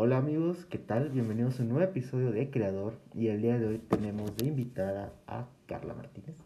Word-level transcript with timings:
Hola 0.00 0.18
amigos, 0.18 0.64
¿qué 0.66 0.78
tal? 0.78 1.08
Bienvenidos 1.08 1.58
a 1.58 1.64
un 1.64 1.70
nuevo 1.70 1.82
episodio 1.82 2.30
de 2.30 2.48
Creador 2.52 2.92
y 3.14 3.26
el 3.26 3.42
día 3.42 3.58
de 3.58 3.66
hoy 3.66 3.78
tenemos 3.78 4.36
de 4.36 4.46
invitada 4.46 5.12
a 5.26 5.48
Carla 5.66 5.92
Martínez. 5.92 6.36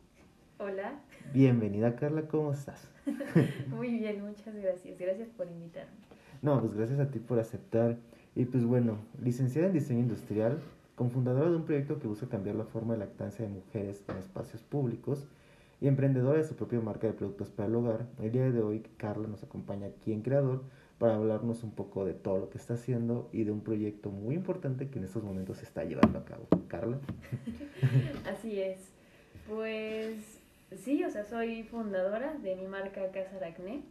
Hola. 0.57 0.99
Bienvenida 1.35 1.95
Carla, 1.97 2.23
¿cómo 2.29 2.55
estás? 2.55 2.89
Muy 3.69 3.99
bien, 3.99 4.25
muchas 4.25 4.55
gracias. 4.55 4.99
Gracias 4.99 5.29
por 5.29 5.49
invitarme. 5.49 5.93
No, 6.41 6.59
pues 6.63 6.73
gracias 6.73 6.99
a 6.99 7.11
ti 7.11 7.19
por 7.19 7.39
aceptar. 7.39 7.99
Y 8.35 8.47
pues 8.47 8.65
bueno, 8.65 8.97
licenciada 9.23 9.67
en 9.67 9.75
diseño 9.75 10.01
industrial, 10.01 10.59
cofundadora 10.95 11.51
de 11.51 11.57
un 11.57 11.67
proyecto 11.67 11.99
que 11.99 12.09
busca 12.09 12.29
cambiar 12.29 12.57
la 12.57 12.65
forma 12.65 12.95
de 12.95 13.01
lactancia 13.01 13.45
de 13.45 13.53
mujeres 13.53 14.03
en 14.09 14.17
espacios 14.17 14.63
públicos 14.63 15.29
y 15.79 15.89
emprendedora 15.89 16.39
de 16.39 16.45
su 16.45 16.57
propia 16.57 16.81
marca 16.81 17.07
de 17.07 17.13
productos 17.13 17.51
para 17.51 17.69
el 17.69 17.75
hogar. 17.75 18.07
El 18.19 18.33
día 18.33 18.51
de 18.51 18.63
hoy 18.63 18.83
Carla 18.97 19.29
nos 19.29 19.45
acompaña 19.45 19.89
aquí 19.89 20.15
en 20.15 20.23
Creador 20.23 20.63
para 20.99 21.15
hablarnos 21.15 21.65
un 21.65 21.73
poco 21.73 22.05
de 22.05 22.15
todo 22.15 22.39
lo 22.39 22.51
que 22.51 22.59
está 22.59 22.75
haciendo 22.75 23.29
y 23.33 23.45
de 23.45 23.53
un 23.53 23.63
proyecto 23.63 24.11
muy 24.11 24.35
importante 24.35 24.89
que 24.89 24.99
en 24.99 25.05
estos 25.05 25.23
momentos 25.23 25.59
se 25.59 25.65
está 25.65 25.85
llevando 25.85 26.19
a 26.19 26.25
cabo. 26.25 26.47
Carla. 26.69 26.99
Así 28.31 28.61
es. 28.61 28.79
Pues 29.49 30.41
sí, 30.77 31.03
o 31.05 31.11
sea, 31.11 31.25
soy 31.25 31.65
fundadora 31.65 32.35
de 32.35 32.57
mi 32.57 32.67
marca 32.67 33.11
Casa 33.11 33.37
Aracné, 33.37 33.83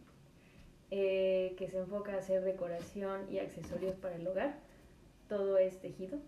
eh, 0.90 1.54
que 1.58 1.68
se 1.68 1.78
enfoca 1.78 2.14
a 2.14 2.18
hacer 2.18 2.42
decoración 2.42 3.30
y 3.30 3.38
accesorios 3.38 3.94
para 3.96 4.16
el 4.16 4.26
hogar. 4.26 4.56
Todo 5.28 5.58
es 5.58 5.80
tejido. 5.80 6.18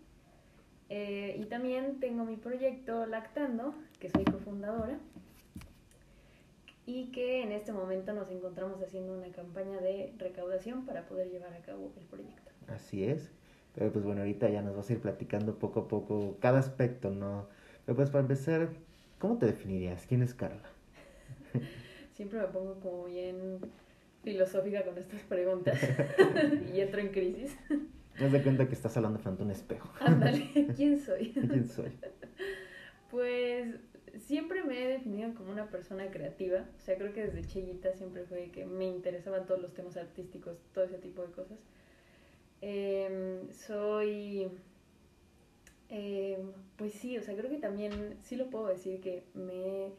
Eh, 0.91 1.36
y 1.41 1.46
también 1.46 1.98
tengo 1.98 2.24
mi 2.24 2.36
proyecto 2.36 3.06
Lactando, 3.06 3.74
que 4.00 4.10
soy 4.10 4.24
cofundadora 4.24 4.98
y 6.86 7.06
que 7.12 7.42
en 7.42 7.52
este 7.52 7.72
momento 7.72 8.12
nos 8.12 8.30
encontramos 8.30 8.80
haciendo 8.82 9.16
una 9.16 9.30
campaña 9.32 9.80
de 9.80 10.12
recaudación 10.18 10.84
para 10.84 11.06
poder 11.06 11.30
llevar 11.30 11.52
a 11.54 11.60
cabo 11.62 11.92
el 11.98 12.04
proyecto. 12.06 12.50
Así 12.68 13.04
es. 13.04 13.30
Pero 13.74 13.92
pues 13.92 14.04
bueno, 14.04 14.20
ahorita 14.20 14.48
ya 14.50 14.62
nos 14.62 14.76
vas 14.76 14.88
a 14.88 14.92
ir 14.92 15.00
platicando 15.00 15.58
poco 15.58 15.80
a 15.80 15.88
poco 15.88 16.36
cada 16.41 16.58
aspecto, 16.58 17.10
¿no? 17.10 17.48
Pero 17.84 17.96
pues 17.96 18.10
para 18.10 18.22
empezar, 18.22 18.68
¿cómo 19.18 19.38
te 19.38 19.46
definirías? 19.46 20.06
¿Quién 20.06 20.22
es 20.22 20.34
Carla? 20.34 20.62
Siempre 22.14 22.38
me 22.38 22.46
pongo 22.46 22.78
como 22.80 23.04
bien 23.06 23.58
filosófica 24.22 24.84
con 24.84 24.96
estas 24.96 25.20
preguntas 25.22 25.78
y 26.74 26.80
entro 26.80 27.00
en 27.00 27.08
crisis. 27.08 27.56
Me 28.20 28.30
das 28.30 28.42
cuenta 28.42 28.69
que 28.69 28.74
estás 28.74 28.96
hablando 28.96 29.19
frente 29.19 29.42
a 29.42 29.44
un 29.44 29.50
espejo. 29.50 29.91
Ándale, 30.00 30.48
¿quién 30.76 31.00
soy? 31.00 31.32
¿Quién 31.32 31.69
soy? 31.69 31.91
Pues 33.10 33.74
siempre 34.18 34.62
me 34.62 34.82
he 34.82 34.88
definido 34.88 35.34
como 35.34 35.52
una 35.52 35.68
persona 35.68 36.10
creativa. 36.10 36.64
O 36.78 36.80
sea, 36.80 36.96
creo 36.96 37.12
que 37.12 37.26
desde 37.26 37.44
chiquita 37.44 37.92
siempre 37.94 38.24
fue 38.24 38.50
que 38.50 38.66
me 38.66 38.86
interesaban 38.86 39.46
todos 39.46 39.60
los 39.60 39.74
temas 39.74 39.96
artísticos, 39.96 40.58
todo 40.72 40.84
ese 40.84 40.98
tipo 40.98 41.22
de 41.22 41.32
cosas. 41.32 41.58
Em, 42.60 43.50
soy. 43.52 44.48
Em, 45.88 46.52
pues 46.76 46.92
sí, 46.94 47.18
o 47.18 47.22
sea, 47.22 47.36
creo 47.36 47.50
que 47.50 47.58
también 47.58 48.16
sí 48.22 48.36
lo 48.36 48.50
puedo 48.50 48.68
decir 48.68 49.00
que 49.00 49.24
me 49.34 49.86
he 49.86 49.92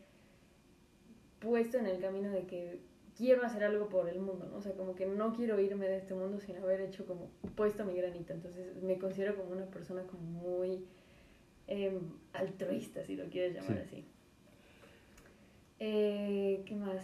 puesto 1.39 1.77
en 1.77 1.85
el 1.85 1.99
camino 1.99 2.31
de 2.31 2.45
que 2.47 2.79
quiero 3.15 3.43
hacer 3.45 3.63
algo 3.63 3.87
por 3.87 4.09
el 4.09 4.19
mundo, 4.19 4.47
¿no? 4.51 4.57
O 4.57 4.61
sea, 4.61 4.73
como 4.73 4.95
que 4.95 5.05
no 5.05 5.33
quiero 5.33 5.59
irme 5.59 5.87
de 5.87 5.97
este 5.97 6.13
mundo 6.13 6.39
sin 6.39 6.57
haber 6.57 6.81
hecho 6.81 7.05
como 7.05 7.29
puesto 7.55 7.85
mi 7.85 7.95
granito. 7.95 8.33
Entonces 8.33 8.81
me 8.81 8.97
considero 8.97 9.35
como 9.35 9.51
una 9.51 9.65
persona 9.67 10.03
como 10.03 10.23
muy 10.23 10.85
eh, 11.67 11.99
altruista, 12.33 13.03
si 13.03 13.15
lo 13.15 13.25
quieres 13.29 13.55
llamar 13.55 13.79
así. 13.79 14.05
Eh, 15.79 16.61
¿Qué 16.65 16.75
más? 16.75 17.01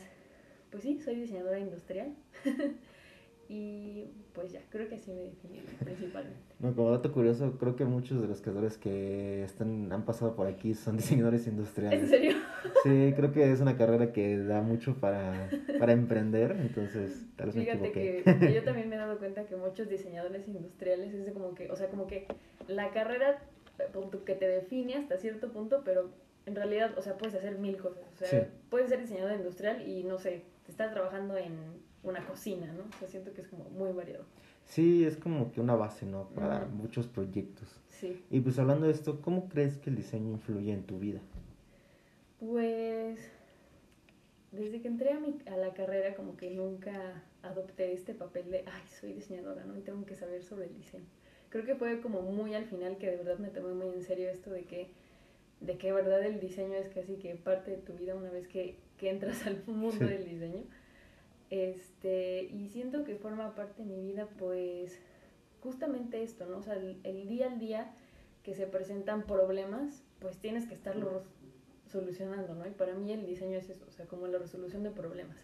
Pues 0.69 0.83
sí, 0.83 0.99
soy 1.01 1.15
diseñadora 1.15 1.59
industrial. 1.59 2.15
y 3.49 4.05
pues 4.33 4.53
ya, 4.53 4.61
creo 4.69 4.87
que 4.87 4.95
así 4.95 5.11
me 5.11 5.23
definí 5.23 5.59
principalmente. 5.83 6.39
No, 6.59 6.73
como 6.73 6.91
dato 6.91 7.11
curioso, 7.11 7.57
creo 7.59 7.75
que 7.75 7.83
muchos 7.83 8.21
de 8.21 8.27
los 8.27 8.41
creadores 8.41 8.77
que 8.77 9.43
están, 9.43 9.91
han 9.91 10.05
pasado 10.05 10.35
por 10.35 10.47
aquí 10.47 10.73
son 10.73 10.95
diseñadores 10.97 11.47
industriales. 11.47 12.03
¿En 12.03 12.07
serio? 12.07 12.37
Sí, 12.83 13.13
creo 13.16 13.33
que 13.33 13.51
es 13.51 13.59
una 13.59 13.75
carrera 13.75 14.13
que 14.13 14.38
da 14.38 14.61
mucho 14.61 14.95
para, 14.95 15.50
para 15.79 15.91
emprender, 15.91 16.55
entonces 16.61 17.25
tal 17.35 17.47
vez 17.47 17.55
Fíjate 17.55 17.79
me 17.79 17.88
equivoqué. 17.88 18.39
que 18.39 18.53
yo 18.53 18.63
también 18.63 18.88
me 18.88 18.95
he 18.95 19.00
dado 19.00 19.17
cuenta 19.17 19.45
que 19.45 19.57
muchos 19.57 19.89
diseñadores 19.89 20.47
industriales 20.47 21.13
es 21.13 21.25
de 21.25 21.33
como 21.33 21.53
que, 21.53 21.69
o 21.69 21.75
sea, 21.75 21.89
como 21.89 22.07
que 22.07 22.27
la 22.67 22.91
carrera 22.91 23.41
que 24.25 24.36
te 24.36 24.47
define 24.47 24.96
hasta 24.96 25.18
cierto 25.18 25.52
punto, 25.52 25.81
pero 25.84 26.09
en 26.46 26.56
realidad, 26.56 26.97
o 26.97 27.02
sea, 27.02 27.18
puedes 27.18 27.36
hacer 27.36 27.58
mil 27.58 27.78
cosas. 27.78 28.03
O 28.14 28.25
sea, 28.25 28.50
puedes 28.69 28.90
ser 28.90 29.00
diseñador 29.02 29.34
industrial 29.34 29.88
y 29.88 30.03
no 30.03 30.18
sé, 30.18 30.44
te 30.66 30.72
estás 30.72 30.92
trabajando 30.92 31.38
en 31.38 31.56
una 32.03 32.25
cocina, 32.25 32.72
¿no? 32.74 32.84
O 32.84 33.00
sea, 33.00 33.08
siento 33.08 33.34
que 33.34 33.42
es 33.42 33.47
como 33.47 33.66
muy 33.66 33.92
variado. 33.92 34.25
Sí, 34.66 35.06
es 35.06 35.18
como 35.18 35.52
que 35.52 35.62
una 35.62 35.75
base, 35.75 36.06
¿no? 36.06 36.30
Para 36.30 36.66
muchos 36.66 37.08
proyectos. 37.08 37.80
Sí. 37.90 38.24
Y 38.30 38.40
pues 38.40 38.58
hablando 38.58 38.88
de 38.88 38.94
esto, 38.94 39.22
¿cómo 39.22 39.50
crees 39.50 39.78
que 39.78 39.90
el 39.90 39.96
diseño 39.96 40.31
influye 40.31 40.74
en 40.74 40.84
tu 40.84 40.98
vida? 40.98 41.19
Pues 42.40 43.19
desde 44.52 44.81
que 44.81 44.88
entré 44.88 45.12
a, 45.12 45.19
mi, 45.19 45.38
a 45.46 45.58
la 45.58 45.74
carrera 45.74 46.16
como 46.16 46.36
que 46.36 46.50
nunca 46.50 47.24
adopté 47.44 47.94
este 47.94 48.13
papel 48.13 48.50
de, 48.50 48.63
ay, 48.66 48.84
soy 49.00 49.13
diseñadora, 49.13 49.63
¿no? 49.63 49.78
Y 49.78 49.81
tengo 49.81 50.06
que 50.06 50.16
saber 50.16 50.44
sobre 50.44 50.66
el 50.66 50.75
diseño 50.75 51.06
creo 51.51 51.66
que 51.66 51.75
fue 51.75 52.01
como 52.01 52.22
muy 52.22 52.56
al 52.56 52.66
final 52.66 52.97
que 52.97 53.12
de 53.12 53.17
verdad 53.17 53.38
me 53.38 53.50
tomé 53.50 53.73
muy 53.73 53.94
en 53.94 54.03
serio 54.03 54.29
esto 54.29 54.50
de 54.50 54.63
que 54.63 54.89
de 55.59 55.78
que 55.78 55.88
de 55.88 55.94
verdad 55.94 56.23
el 56.25 56.39
diseño 56.39 56.73
es 56.73 56.89
casi 56.89 57.17
que 57.17 57.35
parte 57.35 57.69
de 57.69 57.78
tu 57.78 57.94
vida 57.94 58.16
una 58.16 58.31
vez 58.31 58.47
que, 58.47 58.78
que 58.97 59.12
entras 59.12 59.45
al 59.45 59.63
mundo 59.67 60.06
del 60.06 60.25
diseño. 60.25 60.63
Este, 61.51 62.44
y 62.45 62.69
siento 62.69 63.03
que 63.03 63.16
forma 63.16 63.53
parte 63.53 63.84
de 63.84 63.89
mi 63.89 64.01
vida 64.01 64.28
pues 64.39 64.97
justamente 65.62 66.23
esto, 66.23 66.47
¿no? 66.47 66.57
O 66.57 66.63
sea, 66.63 66.73
el, 66.73 67.00
el 67.03 67.28
día 67.28 67.47
al 67.47 67.59
día 67.59 67.94
que 68.41 68.56
se 68.56 68.66
presentan 68.66 69.28
problemas, 69.28 70.03
pues 70.19 70.38
tienes 70.38 70.66
que 70.66 70.73
estarlos 70.73 71.23
solucionando, 71.85 72.56
¿no? 72.56 72.68
Y 72.68 72.72
para 72.72 72.95
mí 72.95 73.12
el 73.12 73.28
diseño 73.28 73.59
es 73.59 73.69
eso, 73.69 73.85
o 73.88 73.91
sea, 73.91 74.07
como 74.07 74.25
la 74.28 74.39
resolución 74.39 74.81
de 74.81 74.89
problemas. 74.89 75.38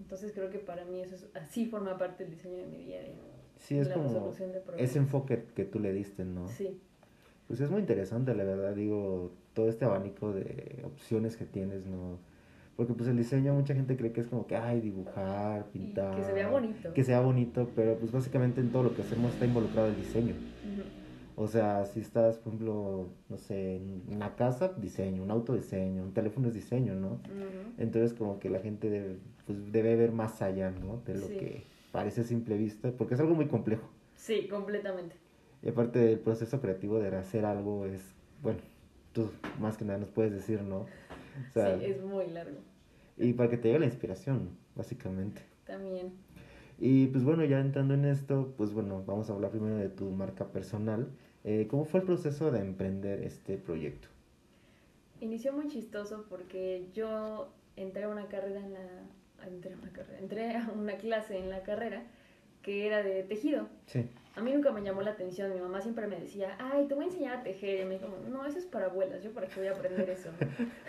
Entonces 0.00 0.32
creo 0.32 0.50
que 0.50 0.58
para 0.58 0.84
mí 0.84 1.00
eso 1.00 1.14
es, 1.14 1.26
así 1.34 1.66
forma 1.66 1.96
parte 1.96 2.24
del 2.24 2.34
diseño 2.34 2.58
de 2.58 2.66
mi 2.66 2.78
día 2.78 2.98
a 2.98 3.04
día. 3.04 3.14
Sí, 3.60 3.78
es 3.78 3.88
como 3.88 4.32
ese 4.76 4.98
enfoque 4.98 5.44
que 5.54 5.64
tú 5.64 5.78
le 5.78 5.92
diste, 5.92 6.24
¿no? 6.24 6.48
Sí. 6.48 6.80
Pues 7.46 7.60
es 7.60 7.70
muy 7.70 7.80
interesante, 7.80 8.34
la 8.34 8.44
verdad, 8.44 8.74
digo, 8.74 9.32
todo 9.54 9.68
este 9.68 9.84
abanico 9.84 10.32
de 10.32 10.82
opciones 10.84 11.36
que 11.36 11.44
tienes, 11.44 11.86
¿no? 11.86 12.18
Porque 12.76 12.94
pues 12.94 13.08
el 13.10 13.16
diseño 13.16 13.52
mucha 13.52 13.74
gente 13.74 13.96
cree 13.96 14.12
que 14.12 14.22
es 14.22 14.26
como 14.26 14.46
que, 14.46 14.56
ay, 14.56 14.80
dibujar, 14.80 15.66
pintar. 15.66 16.16
que 16.16 16.24
se 16.24 16.32
vea 16.32 16.48
bonito. 16.48 16.92
Que 16.94 17.04
sea 17.04 17.20
bonito, 17.20 17.68
pero 17.76 17.96
pues 17.98 18.10
básicamente 18.10 18.60
en 18.60 18.70
todo 18.70 18.84
lo 18.84 18.94
que 18.94 19.02
hacemos 19.02 19.34
está 19.34 19.44
involucrado 19.44 19.88
el 19.88 19.96
diseño. 19.96 20.34
O 21.36 21.46
sea, 21.46 21.84
si 21.84 22.00
estás, 22.00 22.38
por 22.38 22.54
ejemplo, 22.54 23.08
no 23.28 23.36
sé, 23.36 23.76
en 23.76 24.02
una 24.10 24.36
casa, 24.36 24.72
diseño, 24.76 25.22
un 25.22 25.30
auto, 25.30 25.54
diseño, 25.54 26.02
un 26.02 26.12
teléfono 26.12 26.48
es 26.48 26.54
diseño, 26.54 26.94
¿no? 26.94 27.20
Entonces 27.78 28.14
como 28.14 28.38
que 28.38 28.48
la 28.48 28.60
gente 28.60 28.88
debe, 28.88 29.16
pues, 29.46 29.72
debe 29.72 29.96
ver 29.96 30.12
más 30.12 30.40
allá, 30.40 30.70
¿no? 30.70 31.02
De 31.04 31.14
lo 31.14 31.26
que 31.28 31.64
parece 31.92 32.24
simple 32.24 32.56
vista, 32.56 32.92
porque 32.92 33.14
es 33.14 33.20
algo 33.20 33.34
muy 33.34 33.46
complejo. 33.46 33.88
Sí, 34.14 34.48
completamente. 34.48 35.16
Y 35.62 35.68
aparte 35.68 35.98
del 35.98 36.18
proceso 36.18 36.60
creativo 36.60 36.98
de 36.98 37.14
hacer 37.16 37.44
algo 37.44 37.86
es, 37.86 38.14
bueno, 38.42 38.60
tú 39.12 39.30
más 39.58 39.76
que 39.76 39.84
nada 39.84 39.98
nos 39.98 40.10
puedes 40.10 40.32
decir, 40.32 40.62
¿no? 40.62 40.86
sí, 41.54 41.60
es 41.84 42.02
muy 42.02 42.26
largo. 42.28 42.58
Y 43.16 43.34
para 43.34 43.50
que 43.50 43.56
te 43.56 43.68
llegue 43.68 43.80
la 43.80 43.86
inspiración, 43.86 44.50
básicamente. 44.74 45.42
También. 45.66 46.12
Y 46.78 47.08
pues 47.08 47.24
bueno, 47.24 47.44
ya 47.44 47.60
entrando 47.60 47.92
en 47.92 48.06
esto, 48.06 48.54
pues 48.56 48.72
bueno, 48.72 49.04
vamos 49.06 49.28
a 49.28 49.34
hablar 49.34 49.50
primero 49.50 49.76
de 49.76 49.90
tu 49.90 50.10
marca 50.10 50.46
personal. 50.46 51.10
Eh, 51.44 51.66
¿Cómo 51.68 51.84
fue 51.84 52.00
el 52.00 52.06
proceso 52.06 52.50
de 52.50 52.60
emprender 52.60 53.22
este 53.22 53.58
proyecto? 53.58 54.08
Inició 55.20 55.52
muy 55.52 55.68
chistoso 55.68 56.24
porque 56.30 56.88
yo 56.94 57.52
entré 57.76 58.04
a 58.04 58.08
una 58.08 58.28
carrera 58.28 58.60
en 58.60 58.72
la 58.72 58.86
entré 59.46 59.74
a 59.74 59.76
una 59.76 59.92
carrera, 59.92 60.18
entré 60.18 60.56
a 60.56 60.70
una 60.74 60.96
clase 60.96 61.38
en 61.38 61.50
la 61.50 61.62
carrera 61.62 62.02
que 62.62 62.86
era 62.86 63.02
de 63.02 63.22
tejido. 63.22 63.68
Sí. 63.86 64.08
A 64.36 64.42
mí 64.42 64.52
nunca 64.52 64.70
me 64.70 64.82
llamó 64.82 65.02
la 65.02 65.10
atención, 65.10 65.52
mi 65.52 65.60
mamá 65.60 65.80
siempre 65.80 66.06
me 66.06 66.20
decía, 66.20 66.56
ay, 66.58 66.86
te 66.86 66.94
voy 66.94 67.04
a 67.04 67.06
enseñar 67.08 67.38
a 67.38 67.42
tejer. 67.42 67.80
Y 67.80 67.84
me 67.84 67.94
dijo, 67.94 68.06
no, 68.28 68.46
eso 68.46 68.58
es 68.58 68.66
para 68.66 68.86
abuelas, 68.86 69.24
yo 69.24 69.32
para 69.32 69.48
qué 69.48 69.60
voy 69.60 69.68
a 69.68 69.72
aprender 69.72 70.08
eso. 70.08 70.30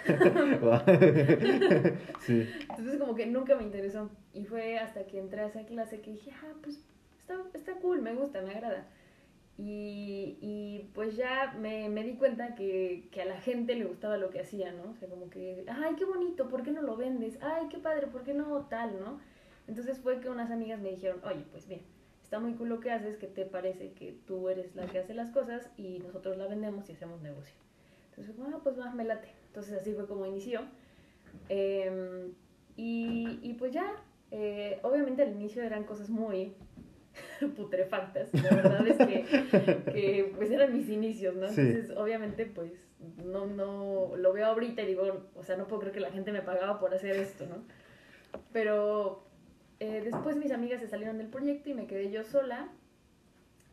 sí. 2.19 2.47
Entonces 2.69 2.99
como 2.99 3.15
que 3.15 3.25
nunca 3.25 3.55
me 3.55 3.63
interesó. 3.63 4.09
Y 4.33 4.45
fue 4.45 4.77
hasta 4.77 5.07
que 5.07 5.19
entré 5.19 5.41
a 5.41 5.47
esa 5.47 5.65
clase 5.65 6.01
que 6.01 6.11
dije, 6.11 6.31
ah, 6.43 6.53
pues 6.61 6.83
está, 7.19 7.35
está 7.53 7.73
cool, 7.75 8.01
me 8.01 8.13
gusta, 8.13 8.41
me 8.41 8.51
agrada. 8.51 8.85
Y, 9.63 10.39
y 10.41 10.89
pues 10.95 11.15
ya 11.15 11.53
me, 11.59 11.87
me 11.87 12.03
di 12.03 12.15
cuenta 12.15 12.55
que, 12.55 13.07
que, 13.11 13.21
a 13.21 13.25
la 13.25 13.39
gente 13.39 13.75
le 13.75 13.85
gustaba 13.85 14.17
lo 14.17 14.31
que 14.31 14.39
hacía, 14.39 14.71
¿no? 14.71 14.89
O 14.89 14.95
sea, 14.95 15.07
como 15.07 15.29
que, 15.29 15.63
ay, 15.67 15.93
qué 15.95 16.03
bonito, 16.03 16.49
¿por 16.49 16.63
qué 16.63 16.71
no 16.71 16.81
lo 16.81 16.97
vendes? 16.97 17.37
Ay, 17.41 17.67
qué 17.69 17.77
padre, 17.77 18.07
¿por 18.07 18.23
qué 18.23 18.33
no 18.33 18.65
tal, 18.71 18.99
no? 18.99 19.19
Entonces 19.67 19.99
fue 19.99 20.19
que 20.19 20.29
unas 20.29 20.49
amigas 20.49 20.79
me 20.79 20.89
dijeron, 20.89 21.21
oye, 21.23 21.45
pues 21.51 21.67
bien, 21.67 21.81
está 22.23 22.39
muy 22.39 22.55
cool 22.55 22.69
lo 22.69 22.79
que 22.79 22.89
haces, 22.89 23.17
que 23.17 23.27
te 23.27 23.45
parece 23.45 23.91
que 23.91 24.17
tú 24.25 24.49
eres 24.49 24.75
la 24.75 24.87
que 24.87 24.97
hace 24.97 25.13
las 25.13 25.29
cosas 25.29 25.69
y 25.77 25.99
nosotros 25.99 26.37
la 26.37 26.47
vendemos 26.47 26.89
y 26.89 26.93
hacemos 26.93 27.21
negocio. 27.21 27.53
Entonces, 28.09 28.35
ah, 28.43 28.59
pues 28.63 28.77
me 28.95 29.03
late. 29.03 29.27
Entonces 29.45 29.79
así 29.79 29.93
fue 29.93 30.07
como 30.07 30.25
inició. 30.25 30.61
Em, 31.49 32.33
y, 32.77 33.37
y, 33.43 33.53
pues 33.59 33.73
ya, 33.73 33.85
eh, 34.31 34.79
obviamente 34.81 35.21
al 35.21 35.33
inicio 35.33 35.61
eran 35.61 35.83
cosas 35.83 36.09
muy 36.09 36.55
putrefactas. 37.55 38.33
La 38.33 38.55
verdad 38.55 38.88
es 38.88 38.97
que, 38.97 40.33
pues 40.35 40.51
eran 40.51 40.73
mis 40.75 40.89
inicios, 40.89 41.35
¿no? 41.35 41.47
Entonces, 41.47 41.91
obviamente, 41.91 42.45
pues 42.45 42.71
no, 43.23 43.45
no 43.45 44.15
lo 44.15 44.33
veo 44.33 44.47
ahorita 44.47 44.81
y 44.81 44.88
digo, 44.88 45.29
o 45.35 45.43
sea, 45.43 45.57
no 45.57 45.67
puedo 45.67 45.81
creer 45.81 45.93
que 45.93 45.99
la 45.99 46.11
gente 46.11 46.31
me 46.31 46.41
pagaba 46.41 46.79
por 46.79 46.93
hacer 46.93 47.15
esto, 47.15 47.45
¿no? 47.45 47.63
Pero 48.53 49.23
eh, 49.79 50.01
después 50.03 50.35
mis 50.35 50.51
amigas 50.51 50.81
se 50.81 50.88
salieron 50.88 51.17
del 51.17 51.27
proyecto 51.27 51.69
y 51.69 51.73
me 51.73 51.88
quedé 51.88 52.11
yo 52.11 52.23
sola. 52.23 52.69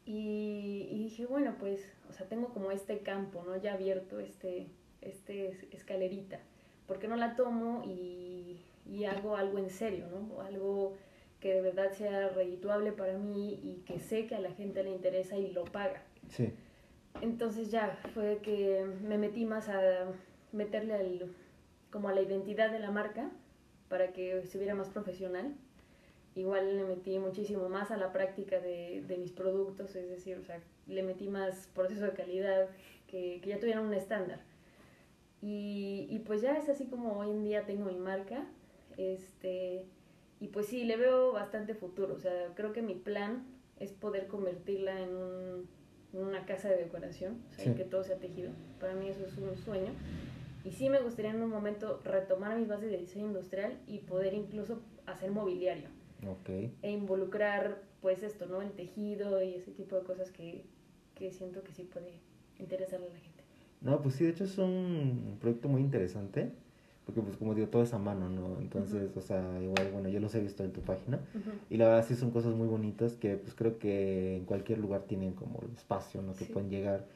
Y, 0.07 0.89
y, 0.91 0.99
dije, 1.05 1.27
bueno, 1.27 1.57
pues, 1.61 1.95
o 2.09 2.15
sea, 2.15 2.27
tengo 2.27 2.49
como 2.49 2.71
este 2.71 3.01
campo, 3.01 3.45
¿no? 3.47 3.57
Ya 3.59 3.75
abierto, 3.75 4.21
este, 4.21 4.69
este 5.03 5.59
escalerita. 5.71 6.41
¿Por 6.87 6.99
qué 6.99 7.09
no 7.09 7.17
la 7.17 7.37
tomo 7.37 7.85
y, 7.85 8.63
y 8.87 9.05
hago 9.05 9.37
algo 9.37 9.59
en 9.59 9.69
serio, 9.69 10.07
¿no? 10.11 10.41
Algo 10.41 10.97
que 11.41 11.55
de 11.55 11.61
verdad 11.61 11.93
sea 11.93 12.29
redituable 12.31 12.93
para 12.93 13.17
mí 13.17 13.61
y 13.63 13.83
que 13.85 14.01
sé 14.01 14.27
que 14.27 14.35
a 14.35 14.41
la 14.41 14.51
gente 14.53 14.83
le 14.83 14.91
interesa 14.91 15.37
y 15.37 15.51
lo 15.53 15.65
paga. 15.65 16.03
Sí. 16.29 16.53
Entonces 17.21 17.71
ya 17.71 17.99
fue 18.15 18.39
que 18.43 18.85
me 19.03 19.19
metí 19.19 19.45
más 19.45 19.69
a 19.69 20.13
meterle 20.53 20.95
al, 20.95 21.35
como 21.91 22.09
a 22.09 22.13
la 22.13 22.23
identidad 22.23 22.71
de 22.71 22.79
la 22.79 22.91
marca 22.91 23.31
para 23.89 24.13
que 24.13 24.45
se 24.47 24.59
viera 24.59 24.75
más 24.75 24.89
profesional. 24.89 25.55
Igual 26.35 26.77
le 26.77 26.85
metí 26.85 27.19
muchísimo 27.19 27.69
más 27.69 27.91
a 27.91 27.97
la 27.97 28.13
práctica 28.13 28.61
de, 28.61 29.03
de 29.07 29.17
mis 29.17 29.33
productos, 29.33 29.97
es 29.97 30.09
decir, 30.09 30.39
o 30.39 30.45
sea, 30.45 30.61
le 30.87 31.03
metí 31.03 31.29
más 31.29 31.69
proceso 31.75 32.05
de 32.05 32.13
calidad, 32.13 32.69
que, 33.09 33.41
que 33.43 33.51
ya 33.51 33.59
tuvieran 33.59 33.85
un 33.85 33.95
estándar. 33.95 34.41
Y, 35.41 36.07
y, 36.11 36.19
pues 36.21 36.41
ya 36.41 36.57
es 36.57 36.69
así 36.69 36.87
como 36.87 37.19
hoy 37.19 37.31
en 37.31 37.45
día 37.45 37.65
tengo 37.65 37.87
mi 37.87 37.97
marca. 37.97 38.45
Este, 38.97 39.85
y 40.41 40.49
pues 40.49 40.67
sí, 40.67 40.85
le 40.85 40.97
veo 40.97 41.33
bastante 41.33 41.75
futuro. 41.75 42.15
O 42.15 42.19
sea, 42.19 42.53
creo 42.55 42.73
que 42.73 42.83
mi 42.83 42.95
plan 42.95 43.47
es 43.79 43.93
poder 43.93 44.27
convertirla 44.29 45.01
en, 45.01 45.11
un, 45.11 45.69
una 46.13 46.47
casa 46.47 46.69
de 46.69 46.77
decoración, 46.77 47.43
o 47.51 47.55
sea, 47.55 47.75
que 47.75 47.85
todo 47.85 48.05
sea 48.05 48.19
tejido. 48.19 48.51
Para 48.81 48.95
mí 48.95 49.09
eso 49.09 49.25
es 49.25 49.37
un 49.37 49.57
sueño. 49.57 49.93
Y 50.65 50.73
sí 50.73 50.91
me 50.91 51.01
gustaría 51.01 51.31
en 51.31 51.43
un 51.43 51.51
momento 51.51 52.01
retomar 52.05 52.59
mis 52.59 52.69
bases 52.69 52.91
de 52.91 52.99
diseño 52.99 53.27
industrial 53.27 53.79
y 53.87 53.99
poder 53.99 54.35
incluso 54.35 54.81
hacer 55.07 55.31
mobiliario. 55.31 55.89
Okay. 56.41 56.75
E 56.83 56.91
involucrar 56.91 57.83
pues 58.01 58.23
esto, 58.23 58.47
¿no? 58.47 58.61
El 58.61 58.73
tejido 58.73 59.43
y 59.43 59.55
ese 59.55 59.71
tipo 59.71 59.97
de 59.97 60.03
cosas 60.03 60.31
que, 60.31 60.65
que 61.15 61.33
siento 61.33 61.63
que 61.63 61.73
sí 61.73 61.85
puede 61.85 62.21
interesarle 62.59 63.07
a 63.07 63.11
la 63.11 63.19
gente. 63.19 63.45
No, 63.81 64.03
pues 64.03 64.17
sí, 64.17 64.25
de 64.25 64.31
hecho 64.31 64.45
es 64.45 64.59
un 64.59 65.37
proyecto 65.41 65.69
muy 65.69 65.81
interesante 65.81 66.53
porque 67.09 67.23
pues 67.23 67.39
como 67.39 67.55
digo, 67.55 67.69
todo 67.69 67.83
es 67.83 67.95
a 67.95 67.99
mano, 67.99 68.29
¿no? 68.29 68.61
Entonces, 68.61 69.17
o 69.17 69.23
sea, 69.23 69.43
igual, 69.63 69.89
bueno, 69.95 70.11
yo 70.11 70.21
los 70.21 70.35
he 70.35 70.41
visto 70.41 70.63
en 70.63 70.73
tu 70.73 70.83
página 70.83 71.19
y 71.71 71.79
la 71.79 71.87
verdad 71.87 72.05
sí 72.07 72.15
son 72.15 72.31
cosas 72.31 72.55
muy 72.55 72.69
bonitas 72.69 73.15
que 73.15 73.37
pues 73.37 73.55
creo 73.55 73.79
que 73.79 74.37
en 74.37 74.45
cualquier 74.45 74.79
lugar 74.79 75.05
tienen 75.05 75.33
como 75.33 75.59
el 75.63 75.75
espacio, 75.75 76.21
¿no? 76.21 76.35
Que 76.35 76.45
pueden 76.45 76.69
llegar. 76.69 77.07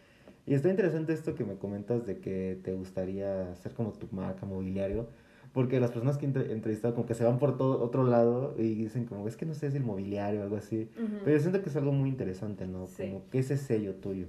Y 0.47 0.55
está 0.55 0.71
interesante 0.71 1.13
esto 1.13 1.35
que 1.35 1.45
me 1.45 1.57
comentas 1.57 2.07
de 2.07 2.21
que 2.21 2.59
te 2.65 2.73
gustaría 2.73 3.51
hacer 3.51 3.75
como 3.75 3.93
tu 3.93 4.09
marca 4.13 4.47
mobiliario, 4.47 5.09
porque 5.53 5.79
las 5.79 5.91
personas 5.91 6.17
que 6.17 6.25
he 6.25 6.53
entrevistado 6.53 6.95
como 6.95 7.07
que 7.07 7.13
se 7.13 7.25
van 7.25 7.39
por 7.39 7.59
todo 7.59 7.83
otro 7.83 8.03
lado 8.03 8.55
y 8.57 8.75
dicen 8.75 9.05
como, 9.05 9.29
es 9.29 9.37
que 9.37 9.45
no 9.45 9.53
sé, 9.53 9.67
es 9.67 9.75
el 9.75 9.85
mobiliario 9.85 10.41
o 10.41 10.45
algo 10.45 10.57
así, 10.57 10.89
pero 11.23 11.37
yo 11.37 11.41
siento 11.43 11.63
que 11.63 11.69
es 11.69 11.77
algo 11.77 11.93
muy 11.93 12.09
interesante, 12.09 12.67
¿no? 12.67 12.87
Como 13.11 13.29
que 13.29 13.41
ese 13.41 13.59
sello 13.59 13.97
tuyo. 13.97 14.29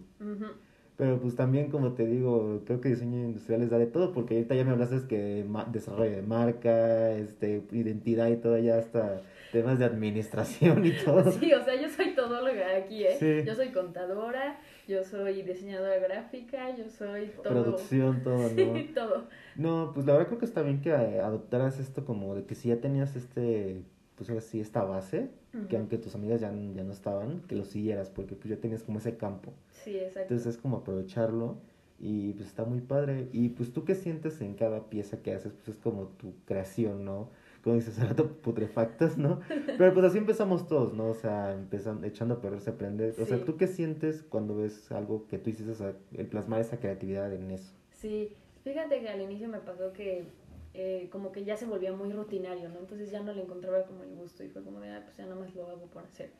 Pero 0.96 1.20
pues 1.20 1.36
también, 1.36 1.72
como 1.72 1.94
te 1.94 2.06
digo, 2.06 2.62
creo 2.66 2.80
que 2.80 2.90
diseño 2.90 3.18
industrial 3.18 3.62
les 3.62 3.72
da 3.72 3.80
de 3.80 3.88
todo, 3.88 4.14
porque 4.14 4.36
ahorita 4.36 4.54
ya 4.54 4.64
me 4.64 4.72
hablaste 4.72 5.08
que 5.08 5.44
desarrollo 5.72 6.12
de 6.12 6.22
marca, 6.22 7.12
este, 7.14 7.64
identidad 7.72 8.28
y 8.28 8.38
todo, 8.38 8.58
ya 8.60 8.78
hasta 8.78 9.22
temas 9.52 9.80
de 9.80 9.86
administración 9.86 10.86
y 10.86 10.92
todo. 10.92 11.32
Sí, 11.40 11.52
o 11.52 11.64
sea, 11.64 11.80
yo 11.80 11.90
soy 11.90 12.14
todóloga 12.14 12.76
aquí, 12.78 13.06
¿eh? 13.06 13.44
Yo 13.46 13.56
soy 13.56 13.70
contadora, 13.70 14.60
yo 14.88 15.04
soy 15.04 15.42
diseñadora 15.42 15.98
gráfica, 15.98 16.76
yo 16.76 16.88
soy 16.90 17.32
todo. 17.42 17.64
Producción, 17.64 18.22
todo, 18.24 18.38
¿no? 18.50 18.50
Sí, 18.50 18.92
todo. 18.94 19.28
No, 19.56 19.92
pues 19.96 20.06
la 20.06 20.14
verdad 20.14 20.28
creo 20.28 20.40
que 20.40 20.46
está 20.46 20.62
bien 20.62 20.82
que 20.82 20.92
adoptaras 20.92 21.80
esto 21.80 22.06
como 22.06 22.36
de 22.36 22.46
que 22.46 22.54
si 22.54 22.70
ya 22.70 22.78
tenías 22.78 23.16
este, 23.16 23.82
pues 24.16 24.30
ahora 24.30 24.42
sí, 24.42 24.60
esta 24.60 24.84
base, 24.84 25.30
que 25.70 25.78
aunque 25.78 25.98
tus 25.98 26.16
amigas 26.16 26.42
ya, 26.42 26.50
ya 26.50 26.84
no 26.84 26.92
estaban, 26.92 27.42
que 27.42 27.56
lo 27.56 27.66
siguieras, 27.66 28.10
porque 28.10 28.36
pues 28.36 28.50
ya 28.50 28.58
tenías 28.58 28.84
como 28.84 29.00
ese 29.00 29.18
campo. 29.18 29.54
Sí, 29.72 29.98
exacto. 29.98 30.22
Entonces 30.22 30.56
es 30.56 30.58
como 30.58 30.78
aprovecharlo 30.78 31.58
y 32.00 32.34
pues 32.34 32.48
está 32.48 32.66
muy 32.66 32.82
padre. 32.82 33.30
Y 33.32 33.50
pues 33.50 33.72
tú 33.72 33.86
qué 33.86 33.96
sientes 33.96 34.42
en 34.42 34.56
cada 34.56 34.90
pieza 34.90 35.22
que 35.22 35.34
haces, 35.34 35.54
pues 35.54 35.70
es 35.70 35.78
como 35.78 36.08
tu 36.08 36.34
creación, 36.46 37.06
¿no? 37.06 37.30
Como 37.64 37.76
dices, 37.76 37.98
ahora 38.00 38.16
putrefactas, 38.16 39.18
¿no? 39.18 39.40
Pero 39.78 39.94
pues 39.94 40.06
así 40.06 40.18
empezamos 40.18 40.68
todos, 40.68 40.94
¿no? 40.94 41.08
O 41.08 41.14
sea, 41.14 41.54
empezando, 41.54 42.06
echando 42.06 42.36
a 42.36 42.42
perder 42.42 42.62
se 42.62 42.72
aprende. 42.72 43.16
O 43.20 43.26
sea, 43.26 43.44
¿tú 43.44 43.58
qué 43.58 43.68
sientes 43.68 44.24
cuando 44.24 44.56
ves 44.56 44.92
algo 44.92 45.28
que 45.28 45.38
tú 45.38 45.50
hiciste, 45.50 45.72
o 45.72 45.76
sea, 45.76 45.96
el 46.14 46.28
plasmar 46.28 46.62
esa 46.62 46.78
creatividad 46.78 47.32
en 47.34 47.52
eso? 47.52 47.74
Sí, 47.92 48.36
fíjate 48.64 49.00
que 49.00 49.10
al 49.10 49.22
inicio 49.22 49.48
me 49.48 49.60
pasó 49.60 49.94
que 49.94 50.26
eh, 50.74 51.08
como 51.12 51.32
que 51.32 51.44
ya 51.44 51.56
se 51.56 51.66
volvía 51.66 51.92
muy 51.92 52.12
rutinario, 52.12 52.70
¿no? 52.70 52.80
Entonces 52.80 53.12
ya 53.12 53.22
no 53.22 53.34
le 53.34 53.44
encontraba 53.44 53.84
como 53.84 54.04
el 54.04 54.16
gusto 54.16 54.44
y 54.44 54.50
fue 54.50 54.64
como 54.64 54.80
de, 54.80 54.90
ah, 54.90 55.02
pues 55.04 55.18
ya 55.18 55.26
nada 55.26 55.36
más 55.36 55.54
lo 55.56 55.68
hago 55.70 55.86
por 55.88 56.04
hacer. 56.04 56.32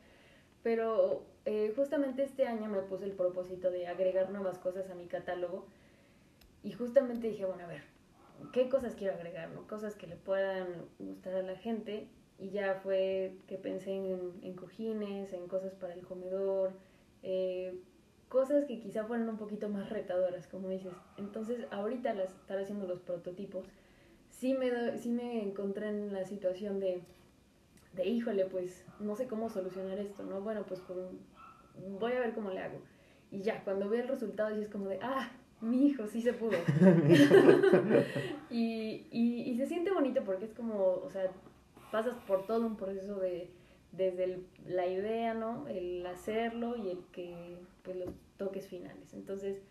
Pero 0.62 1.24
eh, 1.44 1.72
justamente 1.76 2.22
este 2.22 2.46
año 2.46 2.68
me 2.68 2.80
puse 2.80 3.04
el 3.04 3.12
propósito 3.12 3.70
de 3.70 3.86
agregar 3.86 4.30
nuevas 4.30 4.58
cosas 4.58 4.90
a 4.90 4.94
mi 4.94 5.06
catálogo 5.06 5.66
y 6.62 6.72
justamente 6.72 7.28
dije, 7.28 7.44
bueno, 7.44 7.64
a 7.64 7.68
ver, 7.68 7.82
¿qué 8.52 8.68
cosas 8.68 8.94
quiero 8.94 9.14
agregar? 9.14 9.50
No? 9.50 9.66
Cosas 9.68 9.94
que 9.94 10.06
le 10.06 10.16
puedan 10.16 10.66
gustar 10.98 11.34
a 11.34 11.42
la 11.42 11.56
gente 11.56 12.08
y 12.38 12.50
ya 12.50 12.80
fue 12.82 13.36
que 13.46 13.58
pensé 13.58 13.92
en, 13.92 14.32
en 14.42 14.54
cojines, 14.54 15.32
en 15.32 15.46
cosas 15.46 15.74
para 15.74 15.94
el 15.94 16.00
comedor, 16.00 16.72
eh, 17.22 17.78
cosas 18.28 18.64
que 18.64 18.80
quizá 18.80 19.04
fueran 19.04 19.28
un 19.28 19.36
poquito 19.36 19.68
más 19.68 19.90
retadoras, 19.90 20.46
como 20.48 20.68
dices. 20.68 20.92
Entonces, 21.18 21.66
ahorita 21.70 22.10
al 22.10 22.20
estar 22.20 22.58
haciendo 22.58 22.86
los 22.86 23.00
prototipos, 23.00 23.66
sí 24.38 24.54
me, 24.54 24.98
sí 24.98 25.10
me 25.10 25.42
encontré 25.42 25.88
en 25.88 26.12
la 26.12 26.24
situación 26.24 26.80
de, 26.80 27.00
de, 27.94 28.06
híjole, 28.06 28.46
pues 28.46 28.84
no 29.00 29.16
sé 29.16 29.26
cómo 29.26 29.48
solucionar 29.48 29.98
esto, 29.98 30.22
¿no? 30.24 30.40
Bueno, 30.40 30.64
pues 30.66 30.82
voy 32.00 32.12
a 32.12 32.20
ver 32.20 32.34
cómo 32.34 32.50
le 32.50 32.60
hago. 32.60 32.78
Y 33.30 33.42
ya, 33.42 33.64
cuando 33.64 33.88
veo 33.88 34.02
el 34.02 34.08
resultado, 34.08 34.56
y 34.56 34.62
es 34.62 34.68
como 34.68 34.88
de, 34.88 34.98
ah, 35.02 35.30
mi 35.60 35.86
hijo, 35.86 36.06
sí 36.06 36.20
se 36.20 36.32
pudo. 36.32 36.56
y, 38.50 39.06
y, 39.10 39.42
y, 39.50 39.56
se 39.56 39.66
siente 39.66 39.92
bonito 39.92 40.22
porque 40.24 40.44
es 40.44 40.52
como, 40.52 41.00
o 41.02 41.10
sea, 41.10 41.30
pasas 41.90 42.14
por 42.26 42.46
todo 42.46 42.66
un 42.66 42.76
proceso 42.76 43.16
de, 43.16 43.50
desde 43.92 44.40
la 44.66 44.86
idea, 44.86 45.34
¿no? 45.34 45.66
El 45.68 46.04
hacerlo 46.06 46.76
y 46.76 46.90
el 46.90 46.98
que, 47.12 47.56
pues, 47.82 47.96
los 47.96 48.10
toques 48.36 48.68
finales. 48.68 49.14
Entonces, 49.14 49.62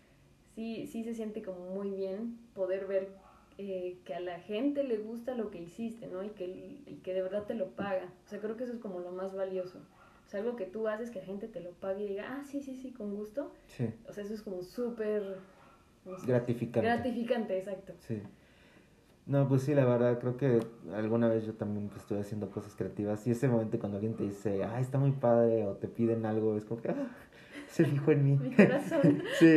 sí, 0.54 0.86
sí 0.86 1.04
se 1.04 1.14
siente 1.14 1.42
como 1.42 1.70
muy 1.70 1.90
bien 1.90 2.38
poder 2.54 2.86
ver 2.86 3.23
eh, 3.58 3.98
que 4.04 4.14
a 4.14 4.20
la 4.20 4.40
gente 4.40 4.82
le 4.84 4.98
gusta 4.98 5.34
lo 5.34 5.50
que 5.50 5.60
hiciste, 5.60 6.06
¿no? 6.06 6.22
Y 6.24 6.30
que, 6.30 6.46
y 6.86 7.00
que 7.02 7.14
de 7.14 7.22
verdad 7.22 7.44
te 7.44 7.54
lo 7.54 7.70
paga. 7.70 8.12
O 8.26 8.28
sea, 8.28 8.40
creo 8.40 8.56
que 8.56 8.64
eso 8.64 8.72
es 8.72 8.80
como 8.80 9.00
lo 9.00 9.12
más 9.12 9.34
valioso. 9.34 9.78
O 10.26 10.28
sea, 10.28 10.40
algo 10.40 10.56
que 10.56 10.64
tú 10.64 10.88
haces 10.88 11.10
que 11.10 11.20
la 11.20 11.26
gente 11.26 11.48
te 11.48 11.60
lo 11.60 11.70
pague 11.72 12.04
y 12.04 12.08
diga, 12.08 12.24
ah, 12.28 12.44
sí, 12.44 12.60
sí, 12.60 12.74
sí, 12.74 12.92
con 12.92 13.14
gusto. 13.14 13.52
Sí. 13.68 13.90
O 14.08 14.12
sea, 14.12 14.24
eso 14.24 14.34
es 14.34 14.42
como 14.42 14.62
súper... 14.62 15.36
gratificante. 16.26 16.88
Gratificante, 16.88 17.58
exacto. 17.58 17.92
Sí. 18.00 18.22
No, 19.26 19.48
pues 19.48 19.62
sí, 19.62 19.74
la 19.74 19.86
verdad, 19.86 20.18
creo 20.18 20.36
que 20.36 20.60
alguna 20.92 21.28
vez 21.28 21.46
yo 21.46 21.54
también 21.54 21.88
pues, 21.88 22.02
estoy 22.02 22.18
haciendo 22.18 22.50
cosas 22.50 22.74
creativas 22.76 23.26
y 23.26 23.30
ese 23.30 23.48
momento 23.48 23.78
cuando 23.78 23.96
alguien 23.96 24.14
te 24.14 24.24
dice, 24.24 24.64
ah, 24.64 24.80
está 24.80 24.98
muy 24.98 25.12
padre 25.12 25.66
o 25.66 25.76
te 25.76 25.88
piden 25.88 26.26
algo, 26.26 26.58
es 26.58 26.64
como 26.66 26.82
que, 26.82 26.90
ah, 26.90 27.08
se 27.74 27.84
fijó 27.84 28.12
en 28.12 28.24
mí. 28.24 28.38
Mi 28.40 28.54
corazón. 28.54 29.20
sí, 29.40 29.56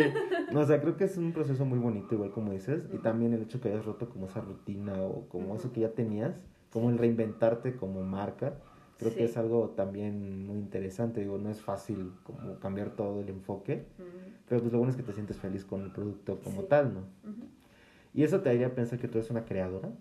o 0.52 0.66
sea, 0.66 0.82
creo 0.82 0.98
que 0.98 1.04
es 1.04 1.18
un 1.18 1.34
proceso 1.34 1.66
muy 1.66 1.78
bonito, 1.78 2.16
igual 2.16 2.32
como 2.32 2.52
dices, 2.52 2.88
y 2.92 2.98
también 2.98 3.32
el 3.34 3.44
hecho 3.44 3.62
que 3.62 3.70
hayas 3.70 3.86
roto 3.86 4.10
como 4.10 4.26
esa 4.26 4.42
rutina 4.42 5.00
o 5.04 5.28
como 5.30 5.56
eso 5.56 5.72
que 5.72 5.82
ya 5.82 5.92
tenías, 5.92 6.34
como 6.72 6.90
el 6.90 6.98
reinventarte 6.98 7.76
como 7.76 8.02
marca, 8.02 8.56
creo 8.98 9.14
que 9.14 9.26
es 9.26 9.38
algo 9.38 9.70
también 9.70 10.48
muy 10.48 10.58
interesante, 10.58 11.22
digo, 11.22 11.38
no 11.38 11.52
es 11.52 11.62
fácil 11.62 12.12
como 12.24 12.60
cambiar 12.60 12.90
todo 12.96 13.22
el 13.22 13.30
enfoque, 13.30 13.86
pero 14.50 14.62
pues 14.62 14.74
lo 14.74 14.80
bueno 14.80 14.90
es 14.90 14.98
que 14.98 15.04
te 15.04 15.14
sientes 15.14 15.38
feliz 15.38 15.64
con 15.64 15.84
el 15.84 15.92
producto 15.92 16.40
como 16.44 16.64
tal, 16.64 16.96
¿no? 16.96 17.02
¿Y 18.16 18.24
eso 18.24 18.42
te 18.42 18.50
haría 18.50 18.74
pensar 18.74 18.98
que 18.98 19.08
tú 19.08 19.20
eres 19.20 19.30
una 19.30 19.46
creadora? 19.46 19.92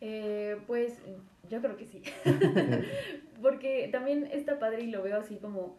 Eh, 0.00 0.56
pues 0.68 1.00
yo 1.50 1.60
creo 1.60 1.76
que 1.76 1.86
sí. 1.86 2.00
Porque 3.42 3.88
también 3.90 4.28
está 4.32 4.60
padre 4.60 4.84
y 4.84 4.90
lo 4.92 5.02
veo 5.02 5.18
así 5.18 5.38
como 5.38 5.76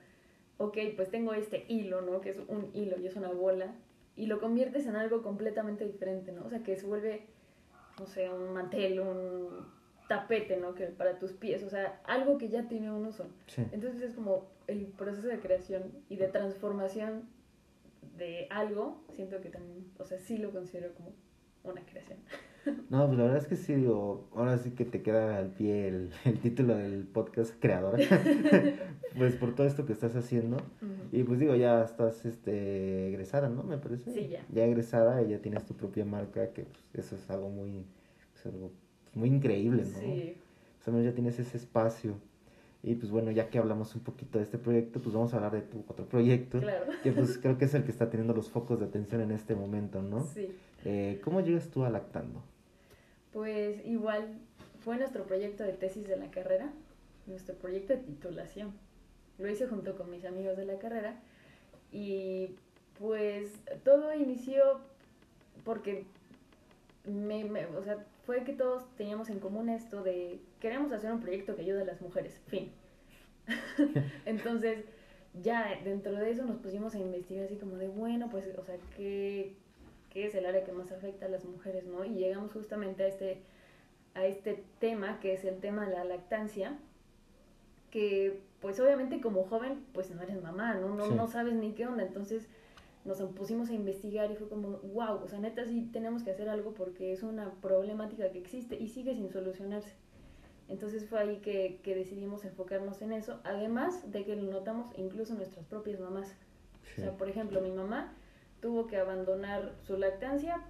ok, 0.60 0.78
pues 0.96 1.10
tengo 1.10 1.34
este 1.34 1.66
hilo, 1.68 2.02
¿no? 2.02 2.22
Que 2.22 2.30
es 2.30 2.38
un 2.48 2.70
hilo 2.76 3.00
y 3.00 3.08
es 3.08 3.16
una 3.16 3.32
bola, 3.32 3.74
y 4.16 4.28
lo 4.28 4.40
conviertes 4.40 4.86
en 4.86 4.98
algo 4.98 5.24
completamente 5.24 5.86
diferente, 5.86 6.32
¿no? 6.34 6.46
O 6.46 6.50
sea, 6.50 6.62
que 6.62 6.76
se 6.76 6.86
vuelve, 6.86 7.24
no 7.98 8.06
sé, 8.06 8.30
un 8.30 8.54
mantel, 8.54 9.00
un 9.00 9.66
tapete, 10.10 10.58
¿no? 10.58 10.76
Que 10.76 10.88
para 10.88 11.18
tus 11.18 11.32
pies, 11.32 11.64
o 11.64 11.70
sea, 11.70 12.02
algo 12.04 12.38
que 12.38 12.50
ya 12.50 12.68
tiene 12.68 12.92
un 12.92 13.06
uso. 13.06 13.28
Entonces 13.72 14.02
es 14.02 14.14
como 14.16 14.48
el 14.68 14.88
proceso 14.88 15.28
de 15.28 15.40
creación 15.40 15.94
y 16.10 16.18
de 16.18 16.28
transformación 16.28 17.30
de 18.18 18.48
algo, 18.50 19.02
siento 19.14 19.40
que 19.40 19.50
también, 19.50 19.90
o 19.98 20.04
sea, 20.04 20.20
sí 20.20 20.38
lo 20.38 20.52
considero 20.52 20.94
como 20.94 21.14
una 21.64 21.82
creación. 21.86 22.20
No, 22.90 23.06
pues 23.08 23.18
la 23.18 23.24
verdad 23.26 23.38
es 23.38 23.48
que 23.48 23.56
sí, 23.56 23.74
digo, 23.76 24.28
ahora 24.36 24.58
sí 24.58 24.72
que 24.72 24.86
te 24.86 25.02
queda 25.02 25.38
al 25.38 25.50
pie 25.52 25.88
el, 25.88 26.10
el 26.26 26.40
título 26.40 26.76
del 26.76 27.06
podcast 27.06 27.54
creadora, 27.60 27.98
pues 29.18 29.36
por 29.36 29.56
todo 29.56 29.68
esto 29.68 29.86
que 29.86 29.94
estás 29.94 30.16
haciendo. 30.16 30.58
Y 31.12 31.24
pues 31.24 31.40
digo, 31.40 31.56
ya 31.56 31.84
estás 31.84 32.26
este, 32.26 33.10
egresada, 33.10 33.50
¿no? 33.50 33.64
Me 33.64 33.78
parece. 33.78 34.12
Sí, 34.12 34.28
ya. 34.28 34.46
Ya 34.52 34.66
egresada 34.66 35.22
y 35.22 35.30
ya 35.30 35.40
tienes 35.40 35.66
tu 35.66 35.74
propia 35.76 36.06
marca, 36.06 36.52
que 36.54 36.66
pues, 36.92 37.06
eso 37.06 37.16
es 37.16 37.30
algo 37.30 37.50
muy, 37.50 37.86
pues, 38.34 38.46
algo 38.46 38.72
muy 39.14 39.30
increíble, 39.30 39.84
¿no? 39.84 40.00
Sí. 40.00 40.36
Pues 40.78 40.88
al 40.88 40.94
menos 40.94 41.10
ya 41.10 41.14
tienes 41.16 41.40
ese 41.40 41.58
espacio. 41.58 42.16
Y 42.82 42.96
pues 42.96 43.12
bueno, 43.12 43.30
ya 43.32 43.50
que 43.50 43.58
hablamos 43.60 43.94
un 43.96 44.02
poquito 44.04 44.38
de 44.38 44.46
este 44.46 44.58
proyecto, 44.58 45.02
pues 45.02 45.14
vamos 45.14 45.34
a 45.34 45.38
hablar 45.38 45.52
de 45.52 45.62
tu 45.64 45.84
otro 45.90 46.06
proyecto, 46.06 46.60
Claro. 46.62 46.86
que 47.04 47.12
pues 47.12 47.38
creo 47.38 47.58
que 47.58 47.66
es 47.66 47.74
el 47.74 47.84
que 47.84 47.92
está 47.92 48.10
teniendo 48.10 48.34
los 48.34 48.50
focos 48.50 48.80
de 48.80 48.86
atención 48.86 49.20
en 49.20 49.32
este 49.32 49.54
momento, 49.54 50.02
¿no? 50.02 50.24
Sí. 50.24 50.48
Eh, 50.86 51.20
¿Cómo 51.24 51.42
llegas 51.42 51.70
tú 51.70 51.84
a 51.84 51.90
Lactando? 51.90 52.42
Pues 53.34 53.86
igual 53.86 54.40
fue 54.82 54.98
nuestro 54.98 55.26
proyecto 55.26 55.64
de 55.64 55.74
tesis 55.74 56.08
de 56.08 56.18
la 56.18 56.32
carrera, 56.32 56.72
nuestro 57.28 57.56
proyecto 57.56 57.94
de 57.94 58.00
titulación. 58.00 58.74
Lo 59.38 59.50
hice 59.50 59.68
junto 59.68 59.96
con 59.98 60.10
mis 60.10 60.26
amigos 60.26 60.58
de 60.58 60.66
la 60.66 60.80
carrera 60.80 61.20
y 61.92 62.56
pues 62.98 63.52
todo 63.84 64.14
inició 64.14 64.82
porque 65.64 66.06
me, 67.06 67.44
me- 67.46 67.66
o 67.68 67.84
sea, 67.84 68.06
fue 68.26 68.44
que 68.44 68.54
todos 68.54 68.84
teníamos 68.96 69.30
en 69.30 69.40
común 69.40 69.70
esto 69.70 70.04
de 70.04 70.40
queremos 70.60 70.92
hacer 70.92 71.12
un 71.12 71.22
proyecto 71.22 71.56
que 71.56 71.62
ayude 71.62 71.82
a 71.82 71.86
las 71.86 72.02
mujeres, 72.02 72.40
fin. 72.48 72.72
Entonces, 74.26 74.86
ya 75.42 75.80
dentro 75.84 76.14
de 76.14 76.32
eso 76.32 76.46
nos 76.46 76.58
pusimos 76.58 76.94
a 76.96 77.00
investigar 77.00 77.46
así 77.46 77.56
como 77.56 77.78
de, 77.78 77.88
bueno, 77.88 78.30
pues, 78.30 78.46
o 78.58 78.64
sea, 78.64 78.76
¿qué, 78.98 79.56
qué 80.10 80.26
es 80.26 80.36
el 80.36 80.46
área 80.46 80.64
que 80.64 80.72
más 80.72 80.92
afecta 80.92 81.26
a 81.26 81.30
las 81.30 81.46
mujeres, 81.46 81.86
¿no? 81.86 82.04
Y 82.06 82.16
llegamos 82.16 82.52
justamente 82.52 83.04
a 83.04 83.08
este, 83.08 83.42
a 84.16 84.26
este 84.26 84.64
tema, 84.80 85.20
que 85.20 85.34
es 85.34 85.46
el 85.46 85.60
tema 85.60 85.88
de 85.88 85.94
la 85.96 86.04
lactancia, 86.04 86.78
que 87.92 88.42
pues 88.62 88.80
obviamente 88.80 89.22
como 89.22 89.44
joven, 89.46 89.86
pues 89.94 90.12
no 90.12 90.22
eres 90.22 90.42
mamá, 90.42 90.76
¿no? 90.76 90.90
No, 90.96 91.06
Sí. 91.08 91.14
no 91.16 91.28
sabes 91.28 91.54
ni 91.54 91.74
qué 91.74 91.88
onda, 91.88 92.04
entonces 92.04 92.48
nos 93.06 93.22
pusimos 93.32 93.70
a 93.70 93.74
investigar 93.74 94.30
y 94.30 94.36
fue 94.36 94.50
como, 94.50 94.78
wow, 94.94 95.22
o 95.24 95.28
sea, 95.28 95.40
neta 95.40 95.66
sí 95.66 95.90
tenemos 95.94 96.24
que 96.24 96.32
hacer 96.32 96.50
algo 96.50 96.74
porque 96.74 97.14
es 97.14 97.24
una 97.24 97.52
problemática 97.62 98.30
que 98.32 98.40
existe 98.40 98.76
y 98.76 98.88
sigue 98.90 99.16
sin 99.16 99.32
solucionarse. 99.32 99.94
Entonces 100.68 101.06
fue 101.08 101.20
ahí 101.20 101.38
que, 101.38 101.80
que 101.82 101.96
decidimos 101.96 102.46
enfocarnos 102.46 103.02
en 103.02 103.14
eso, 103.14 103.40
además 103.44 104.12
de 104.12 104.24
que 104.26 104.36
lo 104.36 104.52
notamos 104.52 104.88
incluso 104.98 105.34
nuestras 105.34 105.66
propias 105.66 106.00
mamás. 106.00 106.36
Sí. 106.84 107.02
O 107.02 107.06
sea, 107.06 107.18
por 107.18 107.30
ejemplo, 107.30 107.62
mi 107.62 107.72
mamá 107.72 108.14
tuvo 108.62 108.88
que 108.88 108.98
abandonar 108.98 109.74
su 109.82 109.98
lactancia 109.98 110.64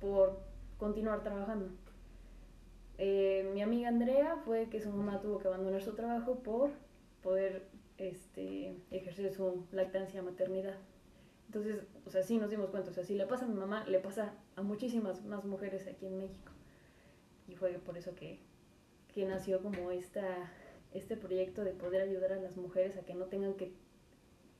por 0.00 0.40
continuar 0.78 1.22
trabajando. 1.22 1.68
Eh, 2.98 3.50
mi 3.54 3.62
amiga 3.62 3.88
Andrea 3.88 4.36
fue 4.44 4.68
que 4.68 4.80
su 4.80 4.90
mamá 4.90 5.20
tuvo 5.20 5.38
que 5.38 5.48
abandonar 5.48 5.82
su 5.82 5.94
trabajo 5.94 6.40
por 6.40 6.70
poder 7.22 7.66
este, 7.98 8.76
ejercer 8.90 9.32
su 9.32 9.66
lactancia 9.72 10.22
maternidad. 10.22 10.76
Entonces, 11.46 11.82
o 12.06 12.10
sea, 12.10 12.22
sí 12.22 12.38
nos 12.38 12.50
dimos 12.50 12.70
cuenta, 12.70 12.90
o 12.90 12.92
sea, 12.92 13.04
si 13.04 13.14
le 13.14 13.26
pasa 13.26 13.44
a 13.44 13.48
mi 13.48 13.54
mamá, 13.54 13.84
le 13.86 13.98
pasa 13.98 14.34
a 14.56 14.62
muchísimas 14.62 15.24
más 15.24 15.44
mujeres 15.44 15.86
aquí 15.86 16.06
en 16.06 16.18
México. 16.18 16.52
Y 17.48 17.56
fue 17.56 17.72
por 17.72 17.98
eso 17.98 18.14
que, 18.14 18.38
que 19.12 19.24
nació 19.24 19.60
como 19.60 19.90
esta, 19.90 20.52
este 20.92 21.16
proyecto 21.16 21.64
de 21.64 21.72
poder 21.72 22.02
ayudar 22.02 22.32
a 22.32 22.40
las 22.40 22.56
mujeres 22.56 22.96
a 22.96 23.02
que 23.02 23.14
no 23.14 23.26
tengan 23.26 23.54
que 23.54 23.72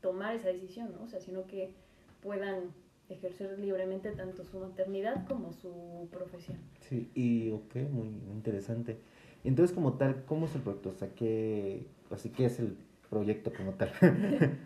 tomar 0.01 0.35
esa 0.35 0.49
decisión. 0.49 0.95
O 1.03 1.07
sea, 1.07 1.21
sino 1.21 1.47
que 1.47 1.75
puedan 2.23 2.73
ejercer 3.09 3.59
libremente 3.59 4.13
tanto 4.13 4.45
su 4.45 4.59
maternidad 4.59 5.27
como 5.27 5.53
su 5.53 6.09
profesión. 6.11 6.59
Sí, 6.81 7.11
y 7.15 7.51
ok, 7.51 7.77
muy, 7.91 8.09
interesante. 8.33 8.99
Entonces, 9.45 9.75
como 9.75 9.95
tal, 9.95 10.25
¿cómo 10.25 10.47
es 10.47 10.55
el 10.55 10.63
proyecto? 10.63 10.91
O 10.91 10.95
sea, 10.95 11.09
¿qué, 11.15 11.87
así, 12.11 12.31
¿qué 12.31 12.47
es 12.47 12.59
el 12.61 12.77
proyecto 13.09 13.53
como 13.53 13.73
tal? 13.73 13.91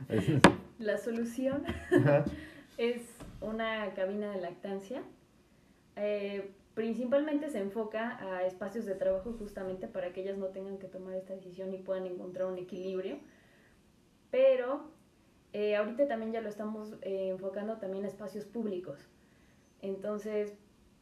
La 0.78 0.98
solución 0.98 1.64
Ajá, 1.92 2.24
es 2.78 3.02
una 3.40 3.94
cabina 3.94 4.32
de 4.32 4.40
lactancia. 4.40 5.02
Eh, 5.96 6.50
principalmente 6.74 7.48
se 7.50 7.60
enfoca 7.60 8.18
a 8.20 8.44
espacios 8.44 8.84
de 8.84 8.96
trabajo 8.96 9.32
justamente 9.38 9.86
para 9.86 10.12
que 10.12 10.22
ellas 10.22 10.36
no 10.36 10.46
tengan 10.46 10.78
que 10.78 10.88
tomar 10.88 11.14
esta 11.14 11.34
decisión 11.34 11.72
y 11.72 11.78
puedan 11.78 12.06
encontrar 12.06 12.48
un 12.48 12.58
equilibrio. 12.58 13.18
Pero 14.30 14.90
eh, 15.54 15.76
ahorita 15.76 16.06
también 16.06 16.32
ya 16.32 16.42
lo 16.42 16.50
estamos 16.50 16.94
eh, 17.00 17.28
enfocando 17.30 17.78
también 17.78 18.04
a 18.04 18.08
espacios 18.08 18.44
públicos. 18.44 18.98
Entonces, 19.80 20.54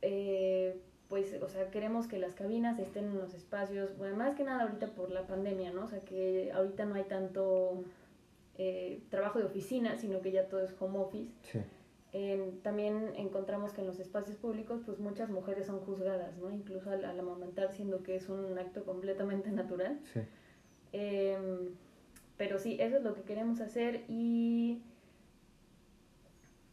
eh, 0.03 0.79
pues, 1.09 1.35
o 1.43 1.49
sea, 1.49 1.71
queremos 1.71 2.07
que 2.07 2.19
las 2.19 2.35
cabinas 2.35 2.79
estén 2.79 3.07
en 3.07 3.19
los 3.19 3.35
espacios, 3.35 3.97
bueno, 3.99 4.17
más 4.17 4.35
que 4.37 4.45
nada 4.45 4.63
ahorita 4.63 4.89
por 4.95 5.11
la 5.11 5.27
pandemia, 5.27 5.71
¿no? 5.73 5.85
O 5.85 5.89
sea, 5.89 6.01
que 6.05 6.51
ahorita 6.53 6.85
no 6.87 6.95
hay 6.95 7.05
tanto 7.05 7.83
eh, 8.59 9.01
trabajo 9.11 9.39
de 9.39 9.47
oficina, 9.47 9.97
sino 9.97 10.21
que 10.23 10.31
ya 10.33 10.49
todo 10.49 10.61
es 10.63 10.75
home 10.81 10.99
office. 10.99 11.33
sí, 11.43 11.61
En- 12.13 12.61
también 12.63 13.13
encontramos 13.17 13.73
que 13.73 13.81
en 13.81 13.87
los 13.87 13.99
espacios 14.01 14.37
públicos, 14.37 14.81
pues 14.85 14.99
muchas 14.99 15.31
mujeres 15.31 15.67
son 15.67 15.81
juzgadas, 15.81 16.37
¿no? 16.39 16.51
Incluso 16.51 16.91
al, 16.91 17.05
al 17.05 17.19
amamantar, 17.19 17.73
siendo 17.73 18.03
que 18.03 18.17
es 18.17 18.29
un 18.29 18.59
acto 18.59 18.85
completamente 18.85 19.51
natural. 19.51 19.99
sí. 20.13 20.21
Em, 20.93 21.71
pero 22.43 22.59
sí, 22.59 22.77
eso 22.81 22.97
es 22.97 23.05
lo 23.05 23.15
que 23.15 23.23
queremos 23.23 23.61
hacer 23.61 24.05
y... 24.09 24.83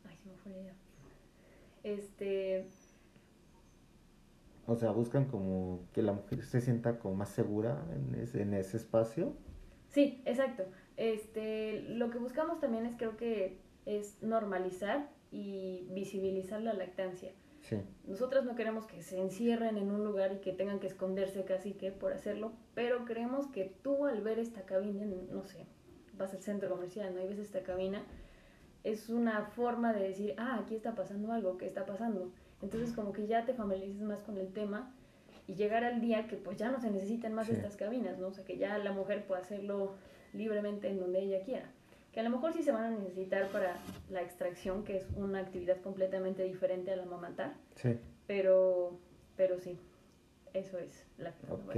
Ay, 0.03 0.17
se 0.17 0.27
me 0.27 0.35
fue 0.35 0.51
la 0.51 0.57
idea. 0.57 0.73
Este... 1.83 2.65
O 4.65 4.75
sea, 4.75 4.89
buscan 4.89 5.25
como 5.25 5.81
que 5.93 6.01
la 6.01 6.13
mujer 6.13 6.43
se 6.43 6.59
sienta 6.59 6.97
como 6.97 7.13
más 7.13 7.29
segura 7.29 7.85
en 7.93 8.15
ese, 8.15 8.41
en 8.41 8.55
ese 8.55 8.77
espacio. 8.77 9.35
Sí, 9.89 10.23
exacto. 10.25 10.63
Este, 10.97 11.83
lo 11.83 12.09
que 12.09 12.17
buscamos 12.17 12.59
también 12.59 12.87
es 12.87 12.95
creo 12.97 13.15
que 13.15 13.59
es 13.85 14.23
normalizar 14.23 15.11
y 15.29 15.87
visibilizar 15.91 16.63
la 16.63 16.73
lactancia. 16.73 17.31
Sí, 17.61 17.77
Nosotras 18.07 18.45
no 18.45 18.55
queremos 18.55 18.85
que 18.87 19.01
se 19.03 19.19
encierren 19.19 19.77
en 19.77 19.91
un 19.91 20.03
lugar 20.03 20.31
y 20.33 20.37
que 20.39 20.53
tengan 20.53 20.79
que 20.79 20.87
esconderse 20.87 21.43
casi 21.43 21.73
que 21.73 21.91
por 21.91 22.13
hacerlo, 22.13 22.53
pero 22.73 23.05
creemos 23.05 23.47
que 23.47 23.65
tú 23.83 24.05
al 24.05 24.21
ver 24.21 24.39
esta 24.39 24.61
cabina, 24.63 25.05
no 25.31 25.43
sé, 25.43 25.65
vas 26.17 26.33
al 26.33 26.41
centro 26.41 26.69
comercial, 26.69 27.13
¿no? 27.13 27.21
Y 27.21 27.27
ves 27.27 27.37
esta 27.37 27.61
cabina, 27.61 28.01
es 28.83 29.09
una 29.09 29.45
forma 29.45 29.93
de 29.93 30.07
decir, 30.07 30.33
ah, 30.37 30.59
aquí 30.63 30.73
está 30.75 30.95
pasando 30.95 31.31
algo, 31.33 31.57
¿qué 31.57 31.67
está 31.67 31.85
pasando? 31.85 32.31
Entonces 32.61 32.93
como 32.93 33.11
que 33.11 33.27
ya 33.27 33.45
te 33.45 33.53
familiarizas 33.53 34.01
más 34.03 34.21
con 34.23 34.37
el 34.37 34.51
tema 34.53 34.93
y 35.47 35.55
llegar 35.55 35.83
al 35.83 35.99
día 36.01 36.27
que 36.27 36.37
pues 36.37 36.57
ya 36.57 36.71
no 36.71 36.79
se 36.79 36.89
necesitan 36.91 37.33
más 37.33 37.47
Sí. 37.47 37.53
estas 37.53 37.75
cabinas, 37.75 38.17
¿no? 38.19 38.27
O 38.27 38.33
sea, 38.33 38.45
que 38.45 38.57
ya 38.57 38.77
la 38.77 38.91
mujer 38.93 39.25
puede 39.27 39.41
hacerlo 39.41 39.95
libremente 40.33 40.87
en 40.89 40.99
donde 40.99 41.19
ella 41.19 41.43
quiera. 41.43 41.71
Que 42.19 42.25
a 42.25 42.29
lo 42.29 42.35
mejor 42.35 42.51
sí 42.51 42.63
se 42.63 42.73
van 42.73 42.83
a 42.83 42.89
necesitar 42.89 43.47
para 43.47 43.77
la 44.09 44.21
extracción, 44.21 44.83
que 44.83 44.97
es 44.97 45.07
una 45.15 45.39
actividad 45.39 45.79
completamente 45.79 46.43
diferente 46.43 46.91
a 46.91 46.97
la 46.97 47.03
amamantar, 47.03 47.53
sí. 47.75 47.95
pero, 48.27 48.99
pero 49.37 49.57
sí, 49.57 49.79
eso 50.53 50.77
es 50.79 51.05
la 51.17 51.29
Ok. 51.49 51.77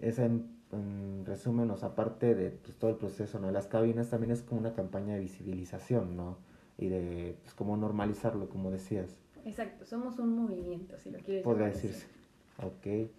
Esa 0.00 0.24
en, 0.24 0.48
en 0.72 1.26
resumen, 1.26 1.70
o 1.70 1.76
sea, 1.76 1.90
aparte 1.90 2.34
de 2.34 2.52
pues, 2.52 2.74
todo 2.78 2.88
el 2.92 2.96
proceso, 2.96 3.38
¿no? 3.38 3.50
Las 3.50 3.66
cabinas 3.66 4.08
también 4.08 4.32
es 4.32 4.40
como 4.40 4.62
una 4.62 4.72
campaña 4.72 5.12
de 5.12 5.20
visibilización, 5.20 6.16
¿no? 6.16 6.38
Y 6.78 6.88
de, 6.88 7.36
pues, 7.42 7.52
como 7.52 7.76
normalizarlo, 7.76 8.48
como 8.48 8.70
decías. 8.70 9.14
Exacto, 9.44 9.84
somos 9.84 10.18
un 10.18 10.38
movimiento, 10.38 10.98
si 10.98 11.10
lo 11.10 11.18
quieres 11.18 11.44
Podría 11.44 11.66
llamar 11.66 11.76
así. 11.76 11.88
decirse. 11.88 12.06
Ok. 12.62 13.10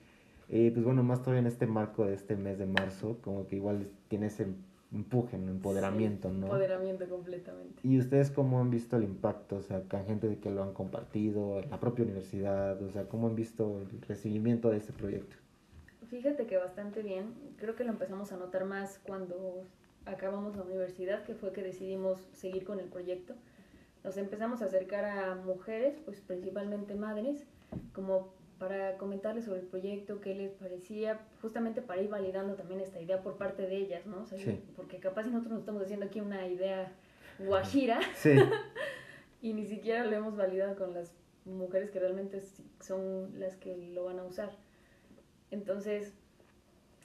Y 0.50 0.72
pues 0.72 0.84
bueno, 0.84 1.03
más 1.03 1.20
todavía 1.22 1.41
en 1.41 1.48
este 1.48 1.67
marco 1.67 2.03
de 2.03 2.15
este 2.15 2.36
mes 2.36 2.58
de 2.58 2.65
marzo, 2.65 3.20
como 3.22 3.46
que 3.46 3.58
igual 3.58 3.91
tiene 4.08 4.25
ese 4.25 4.48
empuje, 4.95 5.37
¿no? 5.37 5.51
empoderamiento, 5.51 6.29
Sí, 6.29 6.35
¿no? 6.35 6.45
Empoderamiento 6.47 7.07
completamente. 7.07 7.81
¿Y 7.83 7.99
ustedes 7.99 8.31
cómo 8.31 8.59
han 8.59 8.69
visto 8.69 8.97
el 8.97 9.03
impacto? 9.03 9.57
O 9.57 9.61
sea, 9.61 9.81
con 9.81 10.05
gente 10.05 10.27
de 10.27 10.39
que 10.39 10.49
lo 10.49 10.63
han 10.63 10.73
compartido, 10.73 11.61
la 11.69 11.79
propia 11.79 12.05
universidad, 12.05 12.81
o 12.81 12.89
sea, 12.89 13.07
¿cómo 13.07 13.27
han 13.27 13.35
visto 13.35 13.81
el 13.81 14.01
recibimiento 14.01 14.69
de 14.69 14.77
este 14.77 14.93
proyecto? 14.93 15.35
Fíjate 16.09 16.45
que 16.45 16.57
bastante 16.57 17.01
bien, 17.01 17.33
creo 17.57 17.75
que 17.75 17.83
lo 17.83 17.91
empezamos 17.91 18.31
a 18.31 18.37
notar 18.37 18.65
más 18.65 18.99
cuando 19.03 19.63
acabamos 20.05 20.55
la 20.55 20.63
universidad, 20.63 21.23
que 21.23 21.33
fue 21.33 21.51
que 21.51 21.63
decidimos 21.63 22.27
seguir 22.33 22.63
con 22.63 22.79
el 22.79 22.87
proyecto. 22.87 23.33
Nos 24.03 24.17
empezamos 24.17 24.61
a 24.61 24.65
acercar 24.65 25.03
a 25.03 25.35
mujeres, 25.35 25.99
pues 26.05 26.21
principalmente 26.21 26.93
madres, 26.93 27.45
como 27.91 28.34
para 28.59 28.97
comentarles 28.97 29.45
sobre 29.45 29.59
el 29.62 29.67
proyecto, 29.67 30.21
qué 30.21 30.33
les 30.33 30.51
parecía, 30.53 31.19
justamente 31.41 31.81
para 31.81 32.01
ir 32.01 32.09
validando 32.09 32.55
también 32.55 32.79
esta 32.79 33.01
idea 33.01 33.21
por 33.21 33.38
parte 33.38 33.67
de 33.67 33.75
ellas, 33.75 34.05
¿no? 34.05 34.21
O 34.21 34.25
sea, 34.25 34.38
Sí. 34.38 34.62
Porque 34.75 35.00
capaz 35.00 35.24
si 35.24 35.29
nosotros 35.29 35.51
nos 35.53 35.59
estamos 35.62 35.83
haciendo 35.83 36.05
aquí 36.05 36.21
una 36.21 36.47
idea 36.47 36.91
guajira 37.39 38.00
Sí, 38.15 38.31
y 39.41 39.53
ni 39.53 39.65
siquiera 39.65 40.05
lo 40.05 40.15
hemos 40.15 40.38
validado 40.38 40.75
con 40.75 40.93
las 40.93 41.13
mujeres 41.43 41.91
que 41.91 42.00
realmente 42.00 42.41
son 42.79 43.39
las 43.39 43.55
que 43.57 43.75
lo 43.93 44.05
van 44.05 44.19
a 44.19 44.24
usar. 44.24 44.51
Entonces, 45.51 46.13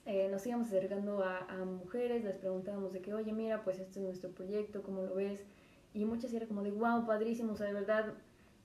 eh, 0.06 0.28
nos 0.30 0.46
íbamos 0.46 0.68
acercando 0.68 1.22
a, 1.22 1.38
a 1.38 1.64
mujeres, 1.64 2.24
les 2.24 2.36
preguntábamos 2.36 2.92
de 2.92 3.00
que, 3.00 3.12
oye, 3.12 3.32
mira, 3.32 3.62
pues 3.64 3.78
este 3.78 3.98
es 3.98 4.04
nuestro 4.04 4.30
proyecto, 4.30 4.82
¿cómo 4.82 5.02
lo 5.02 5.14
ves? 5.14 5.44
Y 5.92 6.04
muchas 6.04 6.32
era 6.32 6.46
como 6.46 6.62
de, 6.62 6.70
wow, 6.70 7.06
padrísimo, 7.06 7.52
o 7.52 7.56
sea, 7.56 7.66
de 7.66 7.74
verdad, 7.74 8.14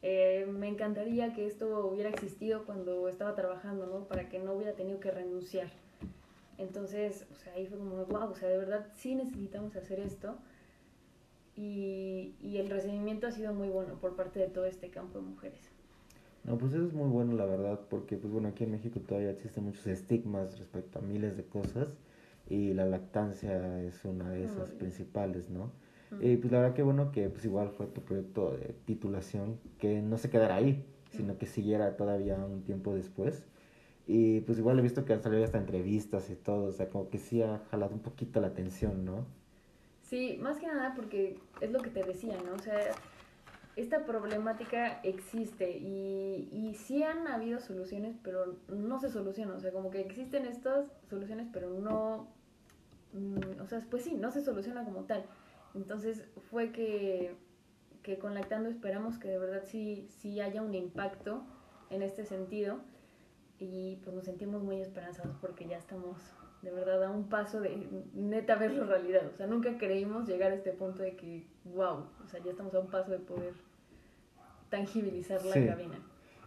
Eh, 0.01 0.45
me 0.47 0.67
encantaría 0.67 1.33
que 1.33 1.47
esto 1.47 1.87
hubiera 1.87 2.09
existido 2.09 2.65
cuando 2.65 3.07
estaba 3.07 3.33
trabajando, 3.35 3.87
¿no? 3.87 4.07
Para 4.07 4.29
que 4.29 4.39
no 4.39 4.53
hubiera 4.53 4.73
tenido 4.73 4.99
que 4.99 5.11
renunciar. 5.11 5.69
Entonces, 6.57 7.25
o 7.31 7.35
sea, 7.35 7.53
ahí 7.53 7.65
fue 7.65 7.77
como, 7.77 8.05
wow, 8.05 8.29
o 8.29 8.35
sea, 8.35 8.49
de 8.49 8.57
verdad 8.57 8.87
sí 8.95 9.15
necesitamos 9.15 9.75
hacer 9.75 9.99
esto. 9.99 10.37
Y, 11.55 12.35
y 12.41 12.57
el 12.57 12.69
recibimiento 12.69 13.27
ha 13.27 13.31
sido 13.31 13.53
muy 13.53 13.69
bueno 13.69 13.95
por 13.95 14.15
parte 14.15 14.39
de 14.39 14.47
todo 14.47 14.65
este 14.65 14.89
campo 14.89 15.19
de 15.19 15.25
mujeres. 15.25 15.71
No, 16.43 16.57
pues 16.57 16.73
eso 16.73 16.85
es 16.85 16.93
muy 16.93 17.09
bueno, 17.09 17.33
la 17.33 17.45
verdad, 17.45 17.79
porque, 17.89 18.17
pues 18.17 18.31
bueno, 18.31 18.49
aquí 18.49 18.65
en 18.65 18.71
México 18.71 18.99
todavía 18.99 19.31
existen 19.31 19.63
muchos 19.63 19.87
estigmas 19.87 20.59
respecto 20.59 20.99
a 20.99 21.01
miles 21.01 21.37
de 21.37 21.43
cosas 21.43 21.87
y 22.47 22.73
la 22.73 22.85
lactancia 22.85 23.81
es 23.81 24.05
una 24.05 24.29
de 24.29 24.43
esas 24.43 24.69
principales, 24.69 25.49
¿no? 25.49 25.71
Y 26.21 26.37
pues 26.37 26.51
la 26.51 26.59
verdad 26.59 26.75
que 26.75 26.83
bueno 26.83 27.11
que 27.11 27.29
pues 27.29 27.45
igual 27.45 27.69
fue 27.69 27.87
tu 27.87 28.01
proyecto 28.01 28.51
de 28.51 28.75
titulación, 28.85 29.59
que 29.79 30.01
no 30.01 30.17
se 30.17 30.29
quedara 30.29 30.55
ahí, 30.55 30.85
sino 31.11 31.37
que 31.37 31.45
siguiera 31.45 31.95
todavía 31.97 32.35
un 32.35 32.63
tiempo 32.63 32.93
después. 32.93 33.45
Y 34.07 34.41
pues 34.41 34.59
igual 34.59 34.77
he 34.77 34.81
visto 34.81 35.03
que 35.03 35.13
han 35.13 35.23
salido 35.23 35.43
hasta 35.43 35.57
entrevistas 35.57 36.29
y 36.29 36.35
todo, 36.35 36.65
o 36.65 36.71
sea, 36.71 36.89
como 36.89 37.09
que 37.09 37.17
sí 37.17 37.41
ha 37.41 37.59
jalado 37.71 37.93
un 37.93 38.01
poquito 38.01 38.39
la 38.39 38.47
atención, 38.47 39.03
¿no? 39.03 39.25
Sí, 40.03 40.37
más 40.39 40.59
que 40.59 40.67
nada 40.67 40.93
porque 40.95 41.39
es 41.61 41.71
lo 41.71 41.79
que 41.79 41.89
te 41.89 42.03
decía, 42.03 42.37
¿no? 42.45 42.53
O 42.53 42.59
sea, 42.59 42.77
esta 43.75 44.05
problemática 44.05 44.99
existe 45.01 45.77
y, 45.77 46.47
y 46.51 46.75
sí 46.75 47.03
han 47.03 47.27
habido 47.27 47.59
soluciones, 47.59 48.15
pero 48.23 48.55
no 48.69 48.99
se 48.99 49.09
solucionan. 49.09 49.57
O 49.57 49.59
sea, 49.59 49.71
como 49.71 49.89
que 49.89 50.01
existen 50.01 50.45
estas 50.45 50.85
soluciones, 51.09 51.47
pero 51.51 51.71
no... 51.71 52.27
Mm, 53.13 53.61
o 53.61 53.67
sea, 53.67 53.83
pues 53.89 54.03
sí, 54.03 54.13
no 54.13 54.31
se 54.31 54.41
soluciona 54.41 54.85
como 54.85 55.01
tal. 55.03 55.25
Entonces 55.75 56.25
fue 56.49 56.71
que, 56.71 57.35
que 58.01 58.17
con 58.17 58.33
Lactando 58.33 58.69
esperamos 58.69 59.17
que 59.17 59.27
de 59.27 59.37
verdad 59.37 59.63
sí, 59.65 60.07
sí 60.09 60.39
haya 60.39 60.61
un 60.61 60.73
impacto 60.73 61.43
en 61.89 62.01
este 62.01 62.25
sentido 62.25 62.79
y 63.59 63.97
pues 64.03 64.15
nos 64.15 64.25
sentimos 64.25 64.63
muy 64.63 64.81
esperanzados 64.81 65.35
porque 65.39 65.67
ya 65.67 65.77
estamos 65.77 66.17
de 66.61 66.71
verdad 66.71 67.03
a 67.03 67.11
un 67.11 67.29
paso 67.29 67.61
de 67.61 67.87
neta 68.13 68.55
verlo 68.55 68.85
realidad. 68.85 69.27
O 69.31 69.37
sea, 69.37 69.47
nunca 69.47 69.77
creímos 69.77 70.27
llegar 70.27 70.51
a 70.51 70.55
este 70.55 70.71
punto 70.71 71.03
de 71.03 71.15
que, 71.15 71.45
wow, 71.65 72.05
o 72.23 72.27
sea, 72.27 72.41
ya 72.43 72.51
estamos 72.51 72.73
a 72.73 72.79
un 72.79 72.87
paso 72.87 73.11
de 73.11 73.19
poder 73.19 73.53
tangibilizar 74.69 75.43
la 75.45 75.53
cabina. 75.53 75.99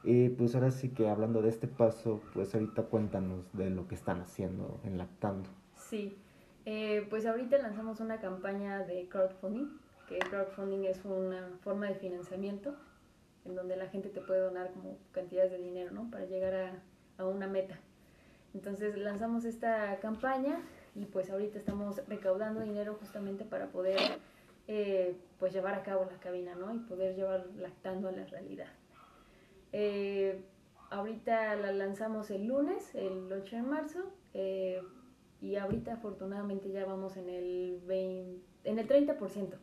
Y 0.02 0.28
pues 0.30 0.54
ahora 0.54 0.70
sí 0.70 0.90
que 0.90 1.08
hablando 1.08 1.42
de 1.42 1.50
este 1.50 1.68
paso, 1.68 2.20
pues 2.34 2.54
ahorita 2.54 2.84
cuéntanos 2.84 3.52
de 3.52 3.70
lo 3.70 3.86
que 3.86 3.94
están 3.94 4.20
haciendo 4.20 4.80
en 4.84 4.98
Lactando. 4.98 5.48
Sí, 5.76 6.16
eh, 6.64 7.06
pues 7.08 7.26
ahorita 7.26 7.58
lanzamos 7.58 8.00
una 8.00 8.20
campaña 8.20 8.80
de 8.84 9.08
crowdfunding, 9.08 9.68
que 10.08 10.18
crowdfunding 10.18 10.84
es 10.84 11.04
una 11.04 11.48
forma 11.62 11.86
de 11.86 11.94
financiamiento 11.94 12.74
en 13.44 13.54
donde 13.54 13.76
la 13.76 13.88
gente 13.88 14.08
te 14.10 14.20
puede 14.20 14.40
donar 14.40 14.70
como 14.72 14.98
cantidades 15.12 15.52
de 15.52 15.58
dinero, 15.58 15.90
¿no? 15.92 16.10
Para 16.10 16.26
llegar 16.26 16.82
a, 17.16 17.24
una 17.24 17.48
meta. 17.48 17.76
Entonces 18.54 18.96
lanzamos 18.96 19.44
esta 19.44 19.98
campaña 19.98 20.60
y 20.94 21.04
pues 21.06 21.30
ahorita 21.30 21.58
estamos 21.58 22.00
recaudando 22.06 22.60
dinero 22.60 22.96
justamente 23.00 23.44
para 23.44 23.66
poder 23.66 23.98
eh, 24.68 25.16
pues 25.40 25.52
llevar 25.52 25.74
a 25.74 25.82
cabo 25.82 26.06
la 26.08 26.18
cabina, 26.20 26.54
¿no? 26.54 26.72
Y 26.72 26.78
poder 26.78 27.16
llevar 27.16 27.46
lactando 27.56 28.08
a 28.08 28.12
la 28.12 28.24
realidad. 28.26 28.68
Eh, 29.72 30.44
ahorita 30.90 31.56
la 31.56 31.72
lanzamos 31.72 32.30
el 32.30 32.46
lunes, 32.46 32.94
el 32.94 33.32
8 33.32 33.56
de 33.56 33.62
marzo. 33.62 34.12
Y 35.40 35.56
ahorita 35.56 35.94
afortunadamente 35.94 36.70
ya 36.70 36.84
vamos 36.84 37.16
en 37.16 37.28
el 37.28 37.80
20, 37.86 38.40
en 38.64 38.78
el 38.78 38.88
30%. 38.88 39.54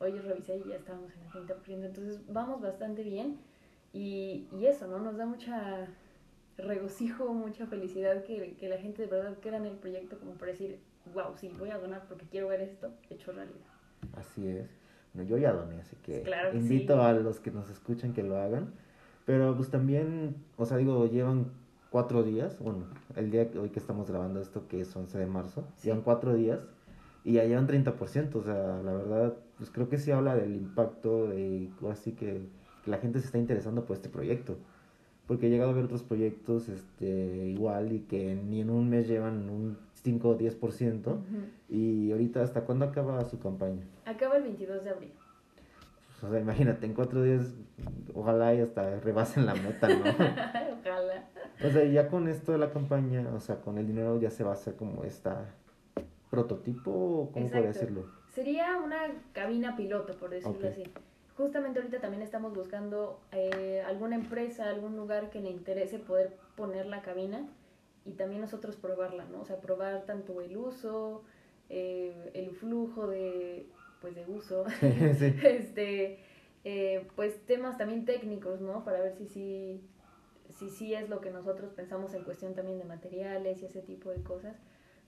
Hoy 0.00 0.12
yo 0.12 0.22
revisé 0.22 0.58
y 0.58 0.68
ya 0.68 0.76
estábamos 0.76 1.10
en 1.12 1.22
el 1.22 1.46
30%, 1.46 1.84
entonces 1.84 2.20
vamos 2.28 2.60
bastante 2.60 3.02
bien 3.02 3.38
y, 3.92 4.46
y 4.52 4.66
eso, 4.66 4.86
¿no? 4.86 4.98
Nos 4.98 5.16
da 5.16 5.26
mucha 5.26 5.88
regocijo, 6.56 7.32
mucha 7.32 7.66
felicidad 7.66 8.24
que, 8.24 8.54
que, 8.54 8.68
la 8.68 8.78
gente 8.78 9.02
de 9.02 9.08
verdad 9.08 9.38
queda 9.38 9.56
en 9.56 9.66
el 9.66 9.76
proyecto 9.76 10.18
como 10.18 10.32
para 10.32 10.52
decir, 10.52 10.78
wow, 11.14 11.36
sí, 11.36 11.50
voy 11.58 11.70
a 11.70 11.78
donar 11.78 12.04
porque 12.08 12.26
quiero 12.26 12.48
ver 12.48 12.60
esto 12.60 12.92
hecho 13.10 13.32
realidad. 13.32 13.66
Así 14.16 14.46
es. 14.46 14.68
Bueno, 15.14 15.30
yo 15.30 15.38
ya 15.38 15.52
doné, 15.52 15.80
así 15.80 15.96
que 15.96 16.24
invito 16.54 17.02
a 17.02 17.12
los 17.12 17.40
que 17.40 17.50
nos 17.50 17.70
escuchan 17.70 18.12
que 18.12 18.22
lo 18.22 18.36
hagan. 18.36 18.72
Pero 19.24 19.54
pues 19.56 19.70
también, 19.70 20.36
o 20.56 20.64
sea, 20.64 20.76
digo, 20.76 21.06
llevan 21.06 21.52
cuatro 21.90 22.22
días, 22.22 22.58
bueno, 22.58 22.84
el 23.16 23.30
día 23.30 23.50
que 23.50 23.58
hoy 23.58 23.70
que 23.70 23.78
estamos 23.78 24.10
grabando 24.10 24.40
esto, 24.40 24.68
que 24.68 24.80
es 24.80 24.94
11 24.94 25.18
de 25.18 25.26
marzo, 25.26 25.64
llevan 25.82 26.02
cuatro 26.02 26.34
días 26.34 26.66
y 27.24 27.32
ya 27.34 27.44
llevan 27.44 27.66
30%, 27.66 28.34
o 28.34 28.42
sea, 28.42 28.80
la 28.82 28.92
verdad, 28.92 29.36
pues 29.56 29.70
creo 29.70 29.88
que 29.88 29.98
sí 29.98 30.10
habla 30.10 30.34
del 30.34 30.56
impacto 30.56 31.28
de, 31.28 31.70
así 31.90 32.12
que, 32.12 32.42
que 32.84 32.90
la 32.90 32.98
gente 32.98 33.20
se 33.20 33.26
está 33.26 33.38
interesando 33.38 33.84
por 33.84 33.96
este 33.96 34.08
proyecto, 34.08 34.56
porque 35.26 35.46
he 35.46 35.50
llegado 35.50 35.70
a 35.70 35.74
ver 35.74 35.84
otros 35.84 36.02
proyectos 36.02 36.68
este, 36.68 37.48
igual 37.48 37.92
y 37.92 38.00
que 38.00 38.34
ni 38.34 38.60
en 38.60 38.70
un 38.70 38.88
mes 38.88 39.08
llevan 39.08 39.50
un 39.50 39.78
5 39.94 40.28
o 40.28 40.38
10%, 40.38 41.18
y 41.68 42.12
ahorita, 42.12 42.42
¿hasta 42.42 42.62
cuándo 42.64 42.84
acaba 42.84 43.24
su 43.24 43.38
campaña? 43.38 43.82
Acaba 44.06 44.36
el 44.36 44.44
22 44.44 44.84
de 44.84 44.90
abril. 44.90 45.12
O 46.22 46.30
sea, 46.30 46.40
imagínate, 46.40 46.86
en 46.86 46.94
cuatro 46.94 47.22
días, 47.22 47.54
ojalá 48.14 48.54
y 48.54 48.60
hasta 48.60 48.98
rebasen 49.00 49.46
la 49.46 49.54
meta, 49.54 49.88
¿no? 49.88 50.04
ojalá. 50.80 51.24
O 51.64 51.70
sea, 51.70 51.84
ya 51.84 52.08
con 52.08 52.28
esto 52.28 52.52
de 52.52 52.58
la 52.58 52.70
campaña, 52.70 53.24
o 53.34 53.40
sea, 53.40 53.60
con 53.60 53.78
el 53.78 53.86
dinero 53.86 54.20
ya 54.20 54.30
se 54.30 54.42
va 54.42 54.50
a 54.50 54.54
hacer 54.54 54.74
como 54.74 55.04
esta 55.04 55.54
prototipo, 56.30 57.30
¿cómo 57.32 57.48
podría 57.48 57.68
decirlo? 57.68 58.06
Sería 58.28 58.76
una 58.76 58.98
cabina 59.32 59.76
piloto, 59.76 60.14
por 60.16 60.30
decirlo 60.30 60.68
así. 60.68 60.84
Justamente 61.36 61.78
ahorita 61.78 62.00
también 62.00 62.22
estamos 62.22 62.52
buscando 62.54 63.20
eh, 63.32 63.82
alguna 63.86 64.16
empresa, 64.16 64.68
algún 64.68 64.96
lugar 64.96 65.30
que 65.30 65.40
le 65.40 65.50
interese 65.50 65.98
poder 65.98 66.36
poner 66.56 66.86
la 66.86 67.00
cabina 67.00 67.46
y 68.04 68.12
también 68.12 68.40
nosotros 68.40 68.76
probarla, 68.76 69.24
¿no? 69.26 69.40
O 69.40 69.44
sea, 69.44 69.60
probar 69.60 70.02
tanto 70.04 70.40
el 70.40 70.56
uso, 70.56 71.22
eh, 71.68 72.30
el 72.34 72.50
flujo 72.50 73.06
de, 73.06 73.66
pues, 74.00 74.14
de 74.14 74.24
uso, 74.26 74.64
este, 74.82 76.18
eh, 76.64 77.06
pues 77.16 77.44
temas 77.46 77.78
también 77.78 78.04
técnicos, 78.04 78.60
¿no? 78.60 78.84
Para 78.84 79.00
ver 79.00 79.14
si 79.14 79.26
sí 79.26 79.80
si 80.50 80.70
sí 80.70 80.94
es 80.94 81.08
lo 81.08 81.20
que 81.20 81.30
nosotros 81.30 81.72
pensamos 81.72 82.14
en 82.14 82.24
cuestión 82.24 82.54
también 82.54 82.78
de 82.78 82.84
materiales 82.84 83.62
y 83.62 83.66
ese 83.66 83.82
tipo 83.82 84.10
de 84.10 84.22
cosas. 84.22 84.56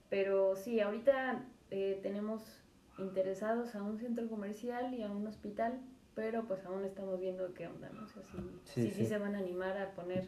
Pero 0.09 0.55
sí, 0.55 0.79
ahorita 0.79 1.45
eh, 1.71 1.99
tenemos 2.03 2.61
interesados 2.97 3.75
a 3.75 3.81
un 3.81 3.97
centro 3.97 4.27
comercial 4.29 4.93
y 4.93 5.03
a 5.03 5.09
un 5.09 5.25
hospital, 5.25 5.79
pero 6.15 6.45
pues 6.45 6.65
aún 6.65 6.83
estamos 6.83 7.19
viendo 7.19 7.53
qué 7.53 7.67
onda, 7.67 7.89
¿no? 7.89 8.03
O 8.03 8.07
sea, 8.07 8.23
si 8.65 8.91
sí, 8.91 9.05
se 9.05 9.17
van 9.17 9.35
a 9.35 9.39
animar 9.39 9.77
a 9.77 9.91
poner 9.91 10.25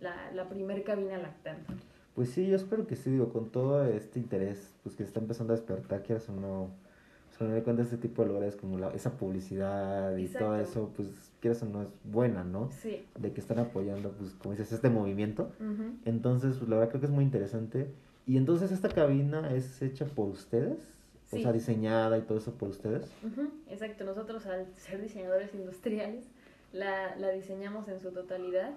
la, 0.00 0.30
la 0.32 0.48
primer 0.48 0.82
cabina 0.84 1.16
lactante. 1.18 1.72
Pues 2.14 2.30
sí, 2.30 2.46
yo 2.46 2.56
espero 2.56 2.86
que 2.86 2.96
sí, 2.96 3.10
digo, 3.10 3.32
con 3.32 3.50
todo 3.50 3.84
este 3.86 4.18
interés, 4.18 4.74
pues 4.82 4.96
que 4.96 5.04
está 5.04 5.20
empezando 5.20 5.52
a 5.52 5.56
despertar, 5.56 6.02
quieras 6.02 6.28
o 6.28 6.32
no, 6.32 6.70
doy 7.44 7.62
cuenta 7.62 7.82
este 7.82 7.96
tipo 7.96 8.22
de 8.22 8.28
lugares 8.28 8.56
como 8.56 8.78
la, 8.78 8.90
esa 8.90 9.16
publicidad 9.16 10.16
y 10.16 10.26
todo 10.28 10.56
eso, 10.56 10.92
pues 10.94 11.08
quieras 11.40 11.62
o 11.62 11.66
no 11.66 11.82
es 11.82 11.88
buena, 12.04 12.44
¿no? 12.44 12.70
Sí. 12.70 13.06
De 13.18 13.32
que 13.32 13.40
están 13.40 13.58
apoyando, 13.58 14.10
pues 14.12 14.32
como 14.32 14.52
dices, 14.52 14.72
este 14.72 14.90
movimiento. 14.90 15.50
Entonces, 16.04 16.56
pues 16.58 16.68
la 16.68 16.76
verdad 16.76 16.90
creo 16.90 17.00
que 17.00 17.06
es 17.06 17.12
muy 17.12 17.24
interesante. 17.24 17.90
Y 18.26 18.36
entonces 18.36 18.72
esta 18.72 18.88
cabina 18.88 19.54
es 19.54 19.80
hecha 19.80 20.04
por 20.04 20.28
ustedes, 20.28 20.78
o 21.32 21.38
sea, 21.38 21.52
diseñada 21.52 22.18
y 22.18 22.22
todo 22.22 22.38
eso 22.38 22.52
por 22.52 22.68
ustedes. 22.68 23.10
Exacto, 23.68 24.04
nosotros 24.04 24.46
al 24.46 24.66
ser 24.74 25.00
diseñadores 25.00 25.54
industriales 25.54 26.26
la, 26.72 27.16
la 27.16 27.30
diseñamos 27.30 27.88
en 27.88 28.00
su 28.00 28.12
totalidad 28.12 28.74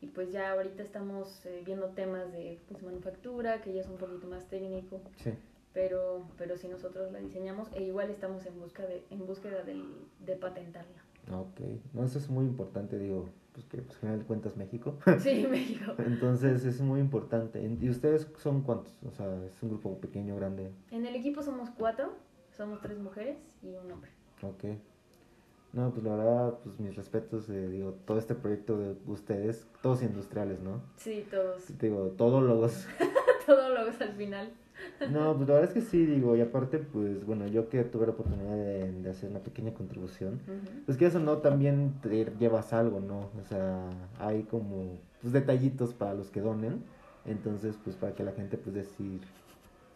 y 0.00 0.08
pues 0.08 0.32
ya 0.32 0.50
ahorita 0.52 0.82
estamos 0.82 1.46
eh, 1.46 1.62
viendo 1.64 1.86
temas 1.90 2.32
de 2.32 2.58
pues, 2.68 2.82
manufactura, 2.82 3.60
que 3.60 3.72
ya 3.72 3.82
es 3.82 3.88
un 3.88 3.96
poquito 3.96 4.26
más 4.26 4.48
técnico. 4.48 5.00
Sí 5.16 5.30
pero, 5.72 6.26
pero 6.36 6.56
si 6.56 6.68
nosotros 6.68 7.12
la 7.12 7.18
diseñamos, 7.20 7.68
e 7.72 7.82
igual 7.82 8.10
estamos 8.10 8.44
en, 8.46 8.58
busca 8.58 8.84
de, 8.84 9.04
en 9.10 9.26
búsqueda 9.26 9.62
de, 9.62 9.82
de 10.20 10.36
patentarla. 10.36 11.02
Ok, 11.30 11.60
no, 11.92 12.04
eso 12.04 12.18
es 12.18 12.28
muy 12.28 12.44
importante, 12.44 12.98
digo, 12.98 13.28
pues 13.52 13.66
que 13.66 13.78
pues, 13.78 13.96
general 13.98 14.20
de 14.20 14.26
cuentas 14.26 14.56
México. 14.56 14.98
Sí, 15.20 15.46
México. 15.50 15.94
Entonces 15.98 16.64
es 16.64 16.80
muy 16.80 17.00
importante. 17.00 17.62
¿Y 17.80 17.88
ustedes 17.88 18.28
son 18.38 18.62
cuántos? 18.62 18.92
O 19.06 19.10
sea, 19.10 19.26
es 19.44 19.62
un 19.62 19.70
grupo 19.70 19.98
pequeño, 19.98 20.36
grande. 20.36 20.72
En 20.90 21.06
el 21.06 21.14
equipo 21.14 21.42
somos 21.42 21.70
cuatro, 21.70 22.12
somos 22.56 22.80
tres 22.80 22.98
mujeres 22.98 23.38
y 23.62 23.74
un 23.74 23.90
hombre. 23.92 24.10
Ok. 24.42 24.64
No, 25.72 25.90
pues 25.90 26.04
la 26.04 26.16
verdad, 26.16 26.58
pues 26.62 26.78
mis 26.80 26.94
respetos, 26.94 27.48
eh, 27.48 27.68
digo, 27.68 27.94
todo 28.04 28.18
este 28.18 28.34
proyecto 28.34 28.76
de 28.76 28.94
ustedes, 29.06 29.66
todos 29.80 30.02
industriales, 30.02 30.60
¿no? 30.60 30.82
Sí, 30.96 31.26
todos. 31.30 31.78
Digo, 31.78 32.08
todólogos. 32.18 32.86
todólogos 33.46 33.98
al 34.02 34.12
final. 34.12 34.52
No, 35.10 35.36
pues 35.36 35.48
la 35.48 35.54
verdad 35.54 35.64
es 35.64 35.74
que 35.74 35.80
sí, 35.80 36.06
digo, 36.06 36.36
y 36.36 36.40
aparte, 36.40 36.78
pues 36.78 37.24
bueno, 37.26 37.46
yo 37.46 37.68
que 37.68 37.82
tuve 37.84 38.06
la 38.06 38.12
oportunidad 38.12 38.56
de, 38.56 39.10
hacer 39.10 39.30
una 39.30 39.40
pequeña 39.40 39.74
contribución, 39.74 40.40
pues 40.86 40.96
que 40.96 41.06
eso 41.06 41.18
no 41.18 41.38
también 41.38 41.94
te 42.02 42.32
llevas 42.38 42.72
algo, 42.72 43.00
¿no? 43.00 43.30
O 43.40 43.44
sea, 43.48 43.88
hay 44.18 44.44
como 44.44 44.98
pues, 45.20 45.32
detallitos 45.32 45.92
para 45.92 46.14
los 46.14 46.30
que 46.30 46.40
donen, 46.40 46.82
entonces, 47.24 47.76
pues 47.82 47.96
para 47.96 48.14
que 48.14 48.24
la 48.24 48.32
gente, 48.32 48.56
pues 48.56 48.74
decir, 48.74 49.20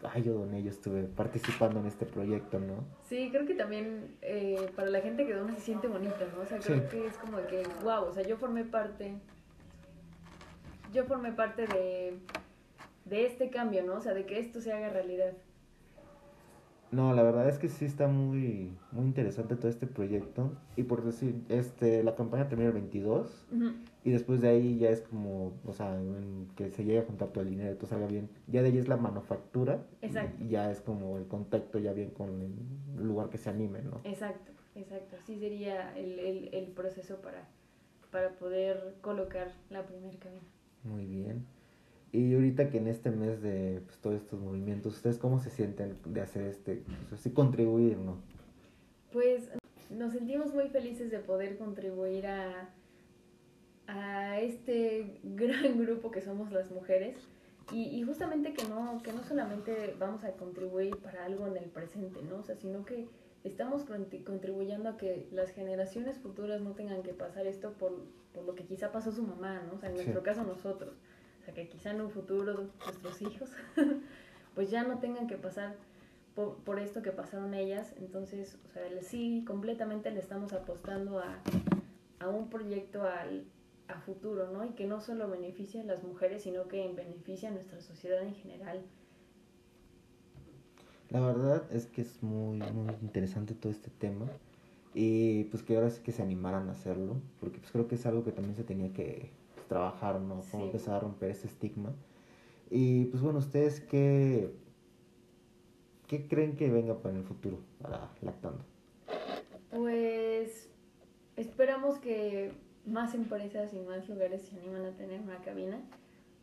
ay, 0.03 0.23
yo 0.23 0.33
doné, 0.33 0.63
yo 0.63 0.69
estuve 0.69 1.03
participando 1.03 1.79
en 1.79 1.87
este 1.87 2.05
proyecto, 2.05 2.59
¿no? 2.59 2.83
Sí, 3.03 3.29
creo 3.31 3.45
que 3.45 3.55
también 3.55 4.15
eh, 4.21 4.69
para 4.75 4.89
la 4.89 5.01
gente 5.01 5.25
que 5.25 5.33
dona 5.33 5.55
se 5.55 5.61
siente 5.61 5.87
bonito, 5.87 6.15
¿no? 6.35 6.43
O 6.43 6.45
sea, 6.45 6.59
creo 6.59 6.87
que 6.89 7.07
es 7.07 7.17
como 7.17 7.37
que, 7.47 7.63
wow, 7.83 8.05
o 8.05 8.13
sea, 8.13 8.23
yo 8.23 8.37
formé 8.37 8.63
parte, 8.63 9.15
yo 10.93 11.05
formé 11.05 11.31
parte 11.31 11.67
de, 11.67 12.17
de 13.09 13.25
este 13.25 13.49
cambio, 13.49 13.83
¿no? 13.83 13.95
O 13.95 14.01
sea, 14.01 14.13
de 14.13 14.25
que 14.25 14.39
esto 14.39 14.61
se 14.61 14.71
haga 14.73 14.89
realidad. 14.89 15.33
No, 16.89 17.13
la 17.13 17.21
verdad 17.21 17.49
es 17.49 17.57
que 17.57 17.67
sí 17.67 17.83
está 17.83 18.07
muy, 18.07 18.71
muy 18.91 19.05
interesante 19.05 19.57
todo 19.57 19.67
este 19.67 19.87
proyecto. 19.87 20.53
Y 20.77 20.83
por 20.83 21.03
decir, 21.03 21.43
este, 21.49 22.01
la 22.01 22.15
campaña 22.15 22.47
termina 22.47 22.69
el 22.69 22.75
22 22.75 23.47
y 24.05 24.11
después 24.11 24.39
de 24.39 24.47
ahí 24.47 24.77
ya 24.77 24.89
es 24.89 25.01
como, 25.01 25.51
o 25.65 25.73
sea, 25.73 25.99
que 26.55 26.71
se 26.71 26.85
llegue 26.85 26.99
a 26.99 27.03
juntar 27.03 27.29
todo 27.29 27.43
el 27.43 27.49
dinero, 27.49 27.75
todo 27.75 27.87
salga 27.87 28.07
bien. 28.07 28.29
Ya 28.47 28.61
de 28.61 28.69
ahí 28.69 28.77
es 28.77 28.87
la 28.87 28.95
manufactura. 28.95 29.85
Exacto. 30.01 30.41
Y 30.41 30.49
ya 30.49 30.71
es 30.71 30.79
como 30.79 31.17
el 31.17 31.27
contacto 31.27 31.77
ya 31.77 31.91
bien 31.91 32.11
con 32.11 32.29
el 32.97 33.03
lugar 33.03 33.29
que 33.29 33.37
se 33.37 33.49
anime, 33.49 33.81
¿no? 33.81 33.99
Exacto, 34.05 34.53
exacto. 34.75 35.17
Así 35.21 35.37
sería 35.39 35.93
el, 35.97 36.19
el, 36.19 36.49
el 36.53 36.67
proceso 36.67 37.17
para, 37.17 37.49
para 38.11 38.29
poder 38.37 38.95
colocar 39.01 39.51
la 39.69 39.85
primera 39.85 40.17
cabina. 40.19 40.47
Muy 40.85 41.05
bien. 41.05 41.45
Y 42.11 42.33
ahorita 42.33 42.69
que 42.69 42.77
en 42.77 42.87
este 42.87 43.11
mes 43.11 43.41
de 43.41 43.81
pues, 43.85 43.97
todos 43.97 44.15
estos 44.15 44.39
movimientos, 44.39 44.95
¿ustedes 44.95 45.17
cómo 45.17 45.39
se 45.39 45.49
sienten 45.49 45.97
de 46.05 46.21
hacer 46.21 46.43
este, 46.43 46.83
pues, 47.01 47.13
así 47.13 47.31
contribuir, 47.31 47.97
no? 47.97 48.17
Pues 49.11 49.49
nos 49.89 50.13
sentimos 50.13 50.53
muy 50.53 50.69
felices 50.69 51.11
de 51.11 51.19
poder 51.19 51.57
contribuir 51.57 52.27
a, 52.27 52.69
a 53.87 54.39
este 54.39 55.19
gran 55.23 55.77
grupo 55.83 56.11
que 56.11 56.21
somos 56.21 56.51
las 56.51 56.71
mujeres 56.71 57.17
y, 57.73 57.83
y, 57.83 58.03
justamente 58.03 58.53
que 58.53 58.65
no, 58.65 59.01
que 59.03 59.11
no 59.11 59.23
solamente 59.23 59.93
vamos 59.99 60.23
a 60.23 60.31
contribuir 60.31 60.95
para 60.97 61.25
algo 61.25 61.47
en 61.47 61.57
el 61.57 61.65
presente, 61.65 62.21
¿no? 62.21 62.37
O 62.37 62.43
sea, 62.43 62.55
sino 62.55 62.85
que 62.85 63.09
estamos 63.43 63.83
contribuyendo 63.83 64.87
a 64.87 64.97
que 64.97 65.27
las 65.31 65.51
generaciones 65.51 66.17
futuras 66.17 66.61
no 66.61 66.71
tengan 66.71 67.03
que 67.03 67.13
pasar 67.13 67.45
esto 67.45 67.73
por, 67.73 67.91
por 68.33 68.45
lo 68.45 68.55
que 68.55 68.63
quizá 68.63 68.93
pasó 68.93 69.11
su 69.11 69.23
mamá, 69.23 69.63
¿no? 69.67 69.75
O 69.75 69.79
sea, 69.79 69.89
en 69.89 69.95
nuestro 69.95 70.23
caso 70.23 70.43
nosotros 70.43 70.93
que 71.53 71.67
quizá 71.69 71.91
en 71.91 72.01
un 72.01 72.09
futuro 72.09 72.69
nuestros 72.85 73.21
hijos 73.21 73.49
pues 74.55 74.69
ya 74.69 74.83
no 74.83 74.99
tengan 74.99 75.27
que 75.27 75.37
pasar 75.37 75.75
por, 76.65 76.79
esto 76.79 77.01
que 77.01 77.11
pasaron 77.11 77.53
ellas. 77.55 77.93
Entonces, 77.97 78.59
o 78.69 78.71
sea, 78.71 78.83
sí, 79.01 79.43
completamente 79.47 80.11
le 80.11 80.19
estamos 80.19 80.53
apostando 80.53 81.19
a, 81.19 81.39
a 82.19 82.27
un 82.27 82.49
proyecto 82.49 83.03
al, 83.03 83.45
a 83.87 83.99
futuro, 83.99 84.51
¿no? 84.51 84.65
Y 84.65 84.69
que 84.69 84.85
no 84.85 85.01
solo 85.01 85.29
beneficie 85.29 85.81
a 85.81 85.83
las 85.83 86.03
mujeres, 86.03 86.43
sino 86.43 86.67
que 86.67 86.91
beneficie 86.93 87.47
a 87.47 87.51
nuestra 87.51 87.81
sociedad 87.81 88.21
en 88.21 88.35
general. 88.35 88.81
La 91.09 91.21
verdad 91.21 91.63
es 91.71 91.85
que 91.85 92.01
es 92.01 92.21
muy, 92.21 92.57
muy 92.57 92.93
interesante 93.01 93.53
todo 93.53 93.71
este 93.71 93.89
tema 93.89 94.27
y 94.93 95.45
pues 95.45 95.63
que 95.63 95.75
ahora 95.75 95.89
sí 95.89 96.01
que 96.03 96.11
se 96.11 96.21
animaran 96.21 96.67
a 96.67 96.73
hacerlo, 96.73 97.15
porque 97.39 97.59
pues 97.59 97.71
creo 97.71 97.87
que 97.87 97.95
es 97.95 98.05
algo 98.05 98.23
que 98.23 98.31
también 98.31 98.55
se 98.55 98.63
tenía 98.63 98.91
que, 98.93 99.29
trabajar, 99.67 100.19
¿no? 100.19 100.41
Cómo 100.51 100.65
empezar 100.65 100.95
a 100.95 100.99
romper 100.99 101.31
ese 101.31 101.47
estigma. 101.47 101.93
Y 102.69 103.05
pues 103.05 103.21
bueno, 103.21 103.39
¿ustedes 103.39 103.79
qué, 103.79 104.51
qué 106.07 106.27
creen 106.27 106.55
que 106.57 106.69
venga 106.69 107.01
para 107.01 107.15
el 107.15 107.23
futuro, 107.23 107.59
para 107.81 108.09
Lactando? 108.21 108.63
Pues 109.71 110.69
esperamos 111.35 111.99
que 111.99 112.51
más 112.85 113.13
empresas 113.13 113.73
y 113.73 113.79
más 113.79 114.07
lugares 114.09 114.41
se 114.41 114.57
animan 114.57 114.85
a 114.85 114.91
tener 114.91 115.21
una 115.21 115.41
cabina. 115.41 115.79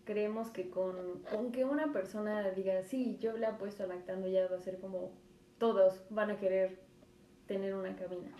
Creemos 0.04 0.50
que 0.50 0.68
con, 0.68 1.22
con 1.30 1.50
que 1.50 1.64
una 1.64 1.92
persona 1.92 2.50
diga, 2.50 2.82
sí, 2.82 3.18
yo 3.20 3.36
le 3.36 3.46
apuesto 3.46 3.84
a 3.84 3.86
Lactando, 3.86 4.28
ya 4.28 4.46
va 4.48 4.56
a 4.56 4.60
ser 4.60 4.78
como 4.78 5.10
todos 5.58 6.02
van 6.10 6.30
a 6.30 6.38
querer 6.38 6.78
tener 7.46 7.74
una 7.74 7.96
cabina. 7.96 8.30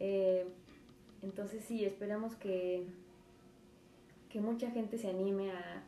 Eh, 0.00 0.46
entonces 1.22 1.64
sí, 1.64 1.84
esperamos 1.84 2.34
que 2.36 2.86
que 4.34 4.40
mucha 4.40 4.68
gente 4.72 4.98
se 4.98 5.06
anime 5.06 5.52
a, 5.52 5.84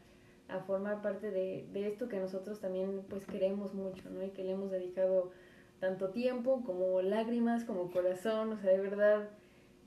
a 0.47 0.61
formar 0.61 1.03
parte 1.03 1.33
de, 1.33 1.67
de, 1.73 1.89
esto 1.89 2.09
que 2.09 2.21
nosotros 2.21 2.61
también 2.61 3.03
pues 3.11 3.27
queremos 3.27 3.75
mucho, 3.75 4.09
¿no? 4.09 4.23
Y 4.23 4.31
que 4.31 4.45
le 4.45 4.53
hemos 4.53 4.71
dedicado 4.71 5.33
tanto 5.81 6.11
tiempo 6.11 6.63
como 6.65 7.03
lágrimas, 7.03 7.65
como 7.65 7.91
corazón, 7.91 8.53
o 8.53 8.57
sea, 8.57 8.71
de 8.71 8.81
verdad, 8.81 9.31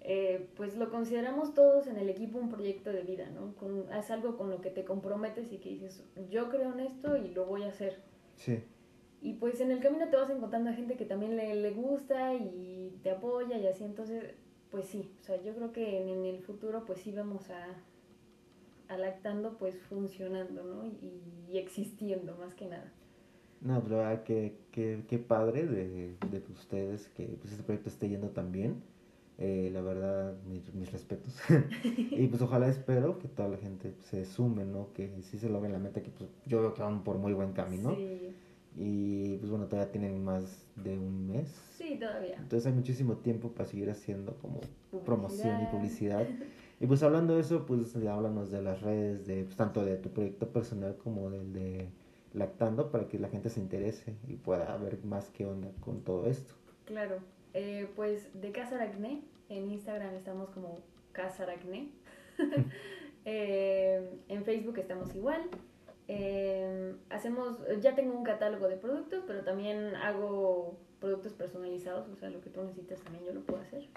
eh, 0.01 0.49
pues 0.57 0.75
lo 0.75 0.89
consideramos 0.89 1.53
todos 1.53 1.87
en 1.87 1.95
el 1.99 2.09
equipo 2.09 2.37
un 2.37 2.49
proyecto 2.49 2.91
de 2.91 3.03
vida, 3.03 3.29
¿no? 3.29 3.55
Con, 3.55 3.89
es 3.93 4.11
algo 4.11 4.35
con 4.35 4.49
lo 4.49 4.59
que 4.59 4.71
te 4.71 4.83
comprometes 4.83 5.53
y 5.53 5.59
que 5.59 5.69
dices, 5.69 6.03
yo 6.29 6.49
creo 6.49 6.73
en 6.73 6.81
esto 6.81 7.15
y 7.15 7.29
lo 7.29 7.45
voy 7.45 7.63
a 7.63 7.69
hacer. 7.69 8.01
Sí. 8.35 8.61
Y 9.21 9.35
pues 9.35 9.61
en 9.61 9.71
el 9.71 9.79
camino 9.79 10.09
te 10.09 10.17
vas 10.17 10.29
encontrando 10.29 10.69
a 10.69 10.73
gente 10.73 10.97
que 10.97 11.05
también 11.05 11.37
le, 11.37 11.55
le 11.55 11.71
gusta 11.71 12.33
y 12.33 12.99
te 13.03 13.11
apoya 13.11 13.57
y 13.57 13.67
así, 13.67 13.85
entonces, 13.85 14.33
pues 14.69 14.85
sí, 14.85 15.13
o 15.21 15.23
sea, 15.23 15.41
yo 15.41 15.55
creo 15.55 15.71
que 15.71 16.01
en, 16.01 16.09
en 16.09 16.25
el 16.25 16.41
futuro 16.41 16.83
pues 16.83 16.99
sí 16.99 17.13
vamos 17.13 17.49
a, 17.51 17.65
lactando 18.97 19.57
pues 19.57 19.77
funcionando, 19.89 20.63
¿no? 20.63 20.85
Y, 20.85 21.57
existiendo 21.57 22.35
más 22.37 22.53
que 22.53 22.67
nada. 22.67 22.91
No, 23.61 23.81
pero 23.83 24.05
ah, 24.05 24.23
qué, 24.23 24.55
qué, 24.71 25.17
padre 25.17 25.65
de, 25.65 26.15
de, 26.31 26.43
ustedes 26.53 27.09
que 27.09 27.25
pues, 27.25 27.51
este 27.51 27.63
proyecto 27.63 27.89
esté 27.89 28.07
yendo 28.07 28.29
tan 28.29 28.51
bien. 28.51 28.81
Eh, 29.37 29.69
la 29.71 29.81
verdad, 29.81 30.35
mis, 30.45 30.91
respetos. 30.91 31.33
y 31.83 32.27
pues 32.27 32.41
ojalá 32.41 32.67
espero 32.67 33.19
que 33.19 33.29
toda 33.29 33.47
la 33.47 33.57
gente 33.57 33.93
se 34.09 34.25
sume, 34.25 34.65
¿no? 34.65 34.91
Que 34.93 35.21
sí 35.21 35.37
se 35.39 35.49
logren 35.49 35.71
la 35.71 35.79
meta, 35.79 36.01
que 36.01 36.09
pues 36.09 36.29
yo 36.45 36.61
veo 36.61 36.73
que 36.73 36.81
van 36.81 37.03
por 37.03 37.17
muy 37.17 37.33
buen 37.33 37.53
camino. 37.53 37.95
Sí. 37.95 38.35
Y 38.75 39.37
pues 39.37 39.49
bueno, 39.49 39.65
todavía 39.65 39.91
tienen 39.91 40.23
más 40.23 40.67
de 40.75 40.97
un 40.97 41.27
mes. 41.27 41.49
Sí, 41.77 41.97
todavía. 41.99 42.35
Entonces 42.37 42.67
hay 42.67 42.73
muchísimo 42.73 43.17
tiempo 43.17 43.51
para 43.51 43.67
seguir 43.67 43.89
haciendo 43.89 44.35
como 44.35 44.61
promoción 45.05 45.63
y 45.63 45.65
publicidad. 45.67 46.27
Y 46.79 46.87
pues 46.87 47.03
hablando 47.03 47.35
de 47.35 47.41
eso, 47.41 47.65
pues 47.65 47.95
háblanos 47.95 48.51
de 48.51 48.61
las 48.61 48.81
redes, 48.81 49.27
de 49.27 49.43
pues, 49.43 49.57
tanto 49.57 49.83
de 49.83 49.97
tu 49.97 50.09
proyecto 50.09 50.47
personal 50.47 50.95
como 50.97 51.29
del 51.29 51.51
de 51.51 51.89
Lactando, 52.33 52.91
para 52.91 53.07
que 53.07 53.19
la 53.19 53.27
gente 53.27 53.49
se 53.49 53.59
interese 53.59 54.15
y 54.27 54.35
pueda 54.35 54.77
ver 54.77 55.03
más 55.03 55.29
qué 55.31 55.45
onda 55.45 55.71
con 55.81 56.01
todo 56.01 56.27
esto. 56.27 56.53
Claro, 56.85 57.17
eh, 57.53 57.89
pues 57.95 58.29
de 58.39 58.51
Casa 58.51 58.75
Aracné, 58.75 59.21
en 59.49 59.69
Instagram 59.71 60.15
estamos 60.15 60.49
como 60.51 60.79
Casa 61.11 61.43
Aracné. 61.43 61.89
Eh, 63.25 64.21
en 64.29 64.43
Facebook 64.45 64.79
estamos 64.79 65.13
igual. 65.13 65.41
Eh, 66.07 66.95
hacemos, 67.09 67.57
ya 67.81 67.93
tengo 67.93 68.17
un 68.17 68.23
catálogo 68.23 68.67
de 68.67 68.77
productos, 68.77 69.23
pero 69.27 69.43
también 69.43 69.93
hago 69.97 70.77
productos 70.99 71.33
personalizados, 71.33 72.07
o 72.09 72.15
sea, 72.15 72.29
lo 72.29 72.41
que 72.41 72.49
tú 72.49 72.63
necesitas 72.63 73.01
también 73.01 73.25
yo 73.25 73.33
lo 73.33 73.41
puedo 73.41 73.61
hacer. 73.61 73.87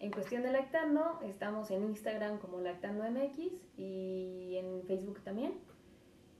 En 0.00 0.12
cuestión 0.12 0.44
de 0.44 0.52
Lactando, 0.52 1.18
estamos 1.24 1.72
en 1.72 1.82
Instagram 1.82 2.38
como 2.38 2.60
LactandoMX 2.60 3.38
y 3.76 4.54
en 4.56 4.84
Facebook 4.86 5.20
también. 5.24 5.54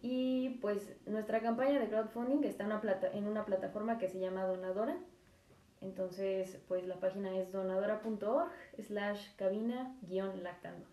Y 0.01 0.51
pues 0.61 0.95
nuestra 1.07 1.41
campaña 1.41 1.81
de 1.81 1.89
crowdfunding 1.89 2.45
está 2.45 2.63
en 2.63 2.71
una, 2.71 2.81
plata 2.81 3.11
en 3.13 3.27
una 3.27 3.45
plataforma 3.45 3.99
que 3.99 4.09
se 4.09 4.21
llama 4.21 4.45
Donadora. 4.45 4.97
Entonces, 5.81 6.61
pues 6.69 6.87
la 6.87 7.01
página 7.01 7.37
es 7.37 7.51
donadora.org 7.51 8.51
slash 8.81 9.35
cabina 9.35 9.97
guion 10.03 10.43
lactando. 10.45 10.87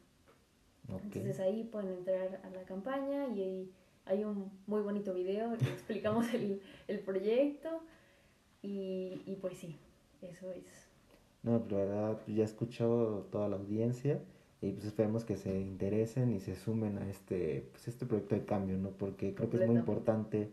Entonces 0.90 1.40
ahí 1.40 1.64
pueden 1.64 1.92
entrar 1.92 2.42
a 2.44 2.50
la 2.50 2.64
campaña 2.64 3.28
y 3.28 3.42
ahí 3.42 3.74
hay 4.06 4.24
un 4.24 4.52
muy 4.66 4.82
bonito 4.82 5.14
video 5.14 5.56
que 5.58 5.66
explicamos 5.66 6.34
el, 6.34 6.62
el 6.88 7.00
proyecto 7.00 7.82
y, 8.64 9.22
y 9.26 9.36
pues 9.36 9.58
sí, 9.58 9.80
eso 10.22 10.52
es 10.52 10.85
no, 11.46 11.62
pero 11.64 11.78
la 11.78 11.86
verdad 11.86 12.22
pues, 12.26 12.36
ya 12.36 12.44
he 12.44 12.46
escuchado 12.46 13.28
toda 13.32 13.48
la 13.48 13.58
audiencia 13.58 14.20
y 14.62 14.72
pues 14.72 14.86
esperemos 14.86 15.26
que 15.26 15.38
se 15.38 15.60
interesen 15.62 16.34
y 16.34 16.40
se 16.40 16.56
sumen 16.56 16.98
a 16.98 17.08
este, 17.08 17.70
pues, 17.72 17.88
este 17.88 18.06
proyecto 18.08 18.36
de 18.36 18.46
cambio, 18.46 18.78
¿no? 18.78 18.90
Porque 18.90 19.36
creo 19.36 19.50
que 19.50 19.58
es 19.58 19.68
muy 19.68 19.76
importante 19.78 20.52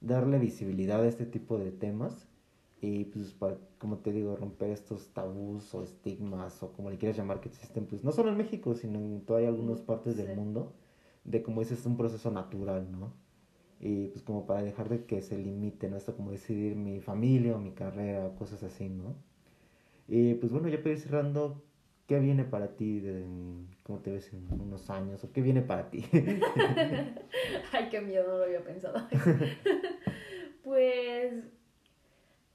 darle 0.00 0.38
visibilidad 0.38 1.02
a 1.02 1.08
este 1.08 1.24
tipo 1.24 1.58
de 1.58 1.70
temas 1.70 2.28
y 2.82 3.04
pues 3.06 3.32
para, 3.32 3.56
como 3.78 3.98
te 3.98 4.12
digo, 4.12 4.36
romper 4.36 4.70
estos 4.70 5.08
tabús 5.14 5.74
o 5.74 5.82
estigmas 5.82 6.62
o 6.62 6.72
como 6.72 6.90
le 6.90 6.98
quieras 6.98 7.16
llamar 7.16 7.40
que 7.40 7.48
existen, 7.48 7.86
pues 7.86 8.04
no 8.04 8.12
solo 8.12 8.30
en 8.30 8.36
México, 8.36 8.74
sino 8.74 8.98
en 8.98 9.22
todas 9.22 9.46
algunas 9.46 9.80
partes 9.80 10.16
del 10.18 10.36
mundo, 10.36 10.74
de 11.24 11.42
como 11.42 11.62
ese 11.62 11.74
es 11.74 11.86
un 11.86 11.96
proceso 11.96 12.30
natural, 12.30 12.90
¿no? 12.92 13.14
Y 13.80 14.08
pues 14.08 14.22
como 14.22 14.46
para 14.46 14.62
dejar 14.62 14.90
de 14.90 15.04
que 15.06 15.22
se 15.22 15.38
limite, 15.38 15.88
¿no? 15.88 15.96
Esto 15.96 16.14
como 16.16 16.30
decidir 16.30 16.76
mi 16.76 17.00
familia 17.00 17.56
o 17.56 17.58
mi 17.58 17.72
carrera, 17.72 18.34
cosas 18.36 18.62
así, 18.62 18.88
¿no? 18.90 19.29
Y 20.12 20.34
pues 20.34 20.50
bueno, 20.50 20.68
ya 20.68 20.76
ir 20.76 20.98
cerrando, 20.98 21.62
¿qué 22.08 22.18
viene 22.18 22.42
para 22.42 22.74
ti? 22.74 22.98
De, 22.98 23.24
¿Cómo 23.84 24.00
te 24.00 24.10
ves 24.10 24.32
en 24.32 24.60
unos 24.60 24.90
años? 24.90 25.22
¿O 25.22 25.32
qué 25.32 25.40
viene 25.40 25.62
para 25.62 25.88
ti? 25.88 26.04
Ay, 27.72 27.88
qué 27.92 28.00
miedo, 28.00 28.26
no 28.26 28.38
lo 28.38 28.44
había 28.44 28.64
pensado. 28.64 29.06
pues, 30.64 31.32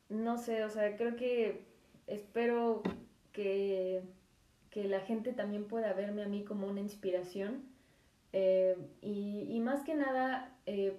no 0.10 0.38
sé, 0.38 0.66
o 0.66 0.70
sea, 0.70 0.98
creo 0.98 1.16
que 1.16 1.62
espero 2.08 2.84
que, 3.32 4.04
que 4.70 4.84
la 4.84 5.00
gente 5.00 5.32
también 5.32 5.64
pueda 5.64 5.94
verme 5.94 6.24
a 6.24 6.28
mí 6.28 6.44
como 6.44 6.68
una 6.68 6.82
inspiración. 6.82 7.64
Eh, 8.34 8.76
y, 9.02 9.48
y, 9.50 9.62
más 9.62 9.82
que 9.86 9.96
nada, 9.96 10.54
eh, 10.66 10.98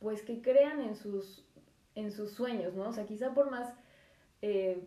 pues 0.00 0.20
que 0.20 0.42
crean 0.42 0.82
en 0.82 0.96
sus, 0.96 1.46
en 1.94 2.12
sus 2.12 2.32
sueños, 2.32 2.74
¿no? 2.74 2.90
O 2.90 2.92
sea, 2.92 3.06
quizá 3.06 3.32
por 3.32 3.50
más 3.50 3.72
eh, 4.42 4.86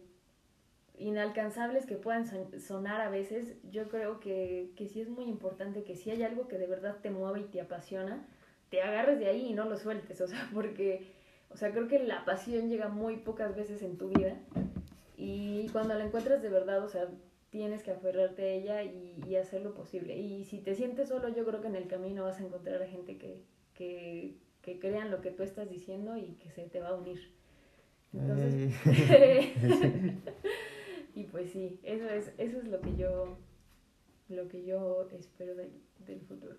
inalcanzables 1.01 1.85
que 1.85 1.95
puedan 1.95 2.25
sonar 2.59 3.01
a 3.01 3.09
veces, 3.09 3.55
yo 3.71 3.89
creo 3.89 4.19
que, 4.19 4.71
que 4.75 4.87
sí 4.87 5.01
es 5.01 5.09
muy 5.09 5.25
importante 5.25 5.83
que 5.83 5.95
si 5.95 6.11
hay 6.11 6.23
algo 6.23 6.47
que 6.47 6.57
de 6.57 6.67
verdad 6.67 6.97
te 7.01 7.09
mueve 7.09 7.41
y 7.41 7.45
te 7.45 7.61
apasiona, 7.61 8.25
te 8.69 8.81
agarres 8.81 9.19
de 9.19 9.27
ahí 9.27 9.47
y 9.47 9.53
no 9.53 9.65
lo 9.65 9.77
sueltes, 9.77 10.21
o 10.21 10.27
sea, 10.27 10.49
porque, 10.53 11.07
o 11.49 11.57
sea, 11.57 11.71
creo 11.71 11.87
que 11.87 11.99
la 11.99 12.23
pasión 12.25 12.69
llega 12.69 12.87
muy 12.87 13.17
pocas 13.17 13.55
veces 13.55 13.81
en 13.81 13.97
tu 13.97 14.09
vida 14.09 14.37
y 15.17 15.67
cuando 15.69 15.93
la 15.93 16.05
encuentras 16.05 16.41
de 16.41 16.49
verdad, 16.49 16.83
o 16.83 16.87
sea, 16.87 17.07
tienes 17.49 17.83
que 17.83 17.91
aferrarte 17.91 18.43
a 18.43 18.53
ella 18.53 18.83
y, 18.83 19.35
hacer 19.35 19.61
lo 19.61 19.73
posible. 19.73 20.17
Y 20.17 20.45
si 20.45 20.59
te 20.59 20.73
sientes 20.73 21.09
solo, 21.09 21.29
yo 21.29 21.45
creo 21.45 21.61
que 21.61 21.67
en 21.67 21.75
el 21.75 21.87
camino 21.87 22.23
vas 22.23 22.39
a 22.39 22.43
encontrar 22.43 22.81
a 22.81 22.87
gente 22.87 23.17
que, 23.17 23.43
que, 23.73 24.37
que 24.61 24.79
crean 24.79 25.11
lo 25.11 25.21
que 25.21 25.31
tú 25.31 25.43
estás 25.43 25.69
diciendo 25.69 26.17
y 26.17 26.33
que 26.35 26.49
se 26.49 26.63
te 26.63 26.79
va 26.79 26.89
a 26.89 26.95
unir. 26.95 27.19
Entonces, 28.13 28.73
y 31.15 31.23
pues 31.23 31.51
sí, 31.51 31.79
eso 31.83 32.05
es, 32.07 32.31
eso 32.37 32.59
es 32.59 32.67
lo 32.67 32.81
que 32.81 32.95
yo, 32.95 33.37
lo 34.29 34.47
que 34.47 34.63
yo 34.63 35.07
espero 35.11 35.55
del 35.55 36.21
futuro. 36.27 36.55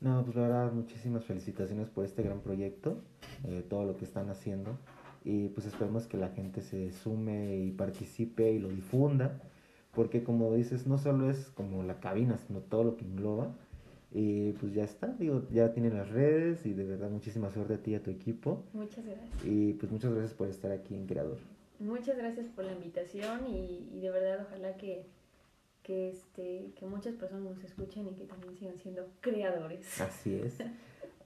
No, 0.00 0.22
pues 0.22 0.36
la 0.36 0.42
verdad, 0.42 0.72
muchísimas 0.72 1.24
felicitaciones 1.24 1.88
por 1.88 2.04
este 2.04 2.22
gran 2.22 2.40
proyecto, 2.40 2.98
eh, 3.44 3.64
todo 3.68 3.84
lo 3.84 3.96
que 3.96 4.04
están 4.04 4.28
haciendo. 4.28 4.76
Y 5.24 5.48
pues 5.48 5.66
esperemos 5.66 6.06
que 6.06 6.18
la 6.18 6.28
gente 6.28 6.60
se 6.60 6.92
sume 6.92 7.56
y 7.56 7.70
participe 7.70 8.52
y 8.52 8.58
lo 8.58 8.68
difunda, 8.68 9.40
porque 9.94 10.22
como 10.22 10.52
dices, 10.52 10.86
no 10.86 10.98
solo 10.98 11.30
es 11.30 11.46
como 11.54 11.82
la 11.82 12.00
cabina, 12.00 12.36
sino 12.36 12.60
todo 12.60 12.84
lo 12.84 12.96
que 12.98 13.06
engloba. 13.06 13.54
Y 14.12 14.52
pues 14.52 14.74
ya 14.74 14.84
está, 14.84 15.08
digo, 15.18 15.42
ya 15.50 15.72
tienen 15.72 15.96
las 15.96 16.10
redes 16.10 16.66
y 16.66 16.74
de 16.74 16.84
verdad 16.84 17.10
muchísima 17.10 17.50
suerte 17.50 17.74
a 17.74 17.78
ti 17.78 17.92
y 17.92 17.94
a 17.94 18.02
tu 18.02 18.10
equipo. 18.10 18.62
Muchas 18.74 19.04
gracias. 19.06 19.44
Y 19.44 19.72
pues 19.72 19.90
muchas 19.90 20.12
gracias 20.12 20.34
por 20.34 20.48
estar 20.48 20.70
aquí 20.70 20.94
en 20.94 21.06
Creador. 21.06 21.38
Muchas 21.78 22.16
gracias 22.16 22.48
por 22.48 22.64
la 22.64 22.72
invitación 22.72 23.46
y, 23.46 23.88
y 23.92 24.00
de 24.00 24.10
verdad 24.10 24.46
ojalá 24.46 24.76
que 24.76 25.06
que, 25.84 26.08
este, 26.08 26.72
que 26.76 26.86
muchas 26.86 27.14
personas 27.14 27.44
nos 27.44 27.62
escuchen 27.62 28.08
y 28.08 28.14
que 28.14 28.24
también 28.24 28.56
sigan 28.56 28.78
siendo 28.78 29.06
creadores. 29.20 30.00
Así 30.00 30.34
es. 30.34 30.58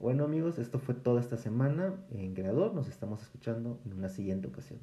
Bueno 0.01 0.23
amigos, 0.23 0.61
esto 0.61 0.79
fue 0.79 0.95
toda 0.95 1.21
esta 1.21 1.37
semana 1.37 1.93
en 2.13 2.33
Creador. 2.33 2.73
Nos 2.73 2.87
estamos 2.87 3.21
escuchando 3.21 3.81
en 3.85 3.95
una 3.95 4.09
siguiente 4.09 4.47
ocasión. 4.47 4.79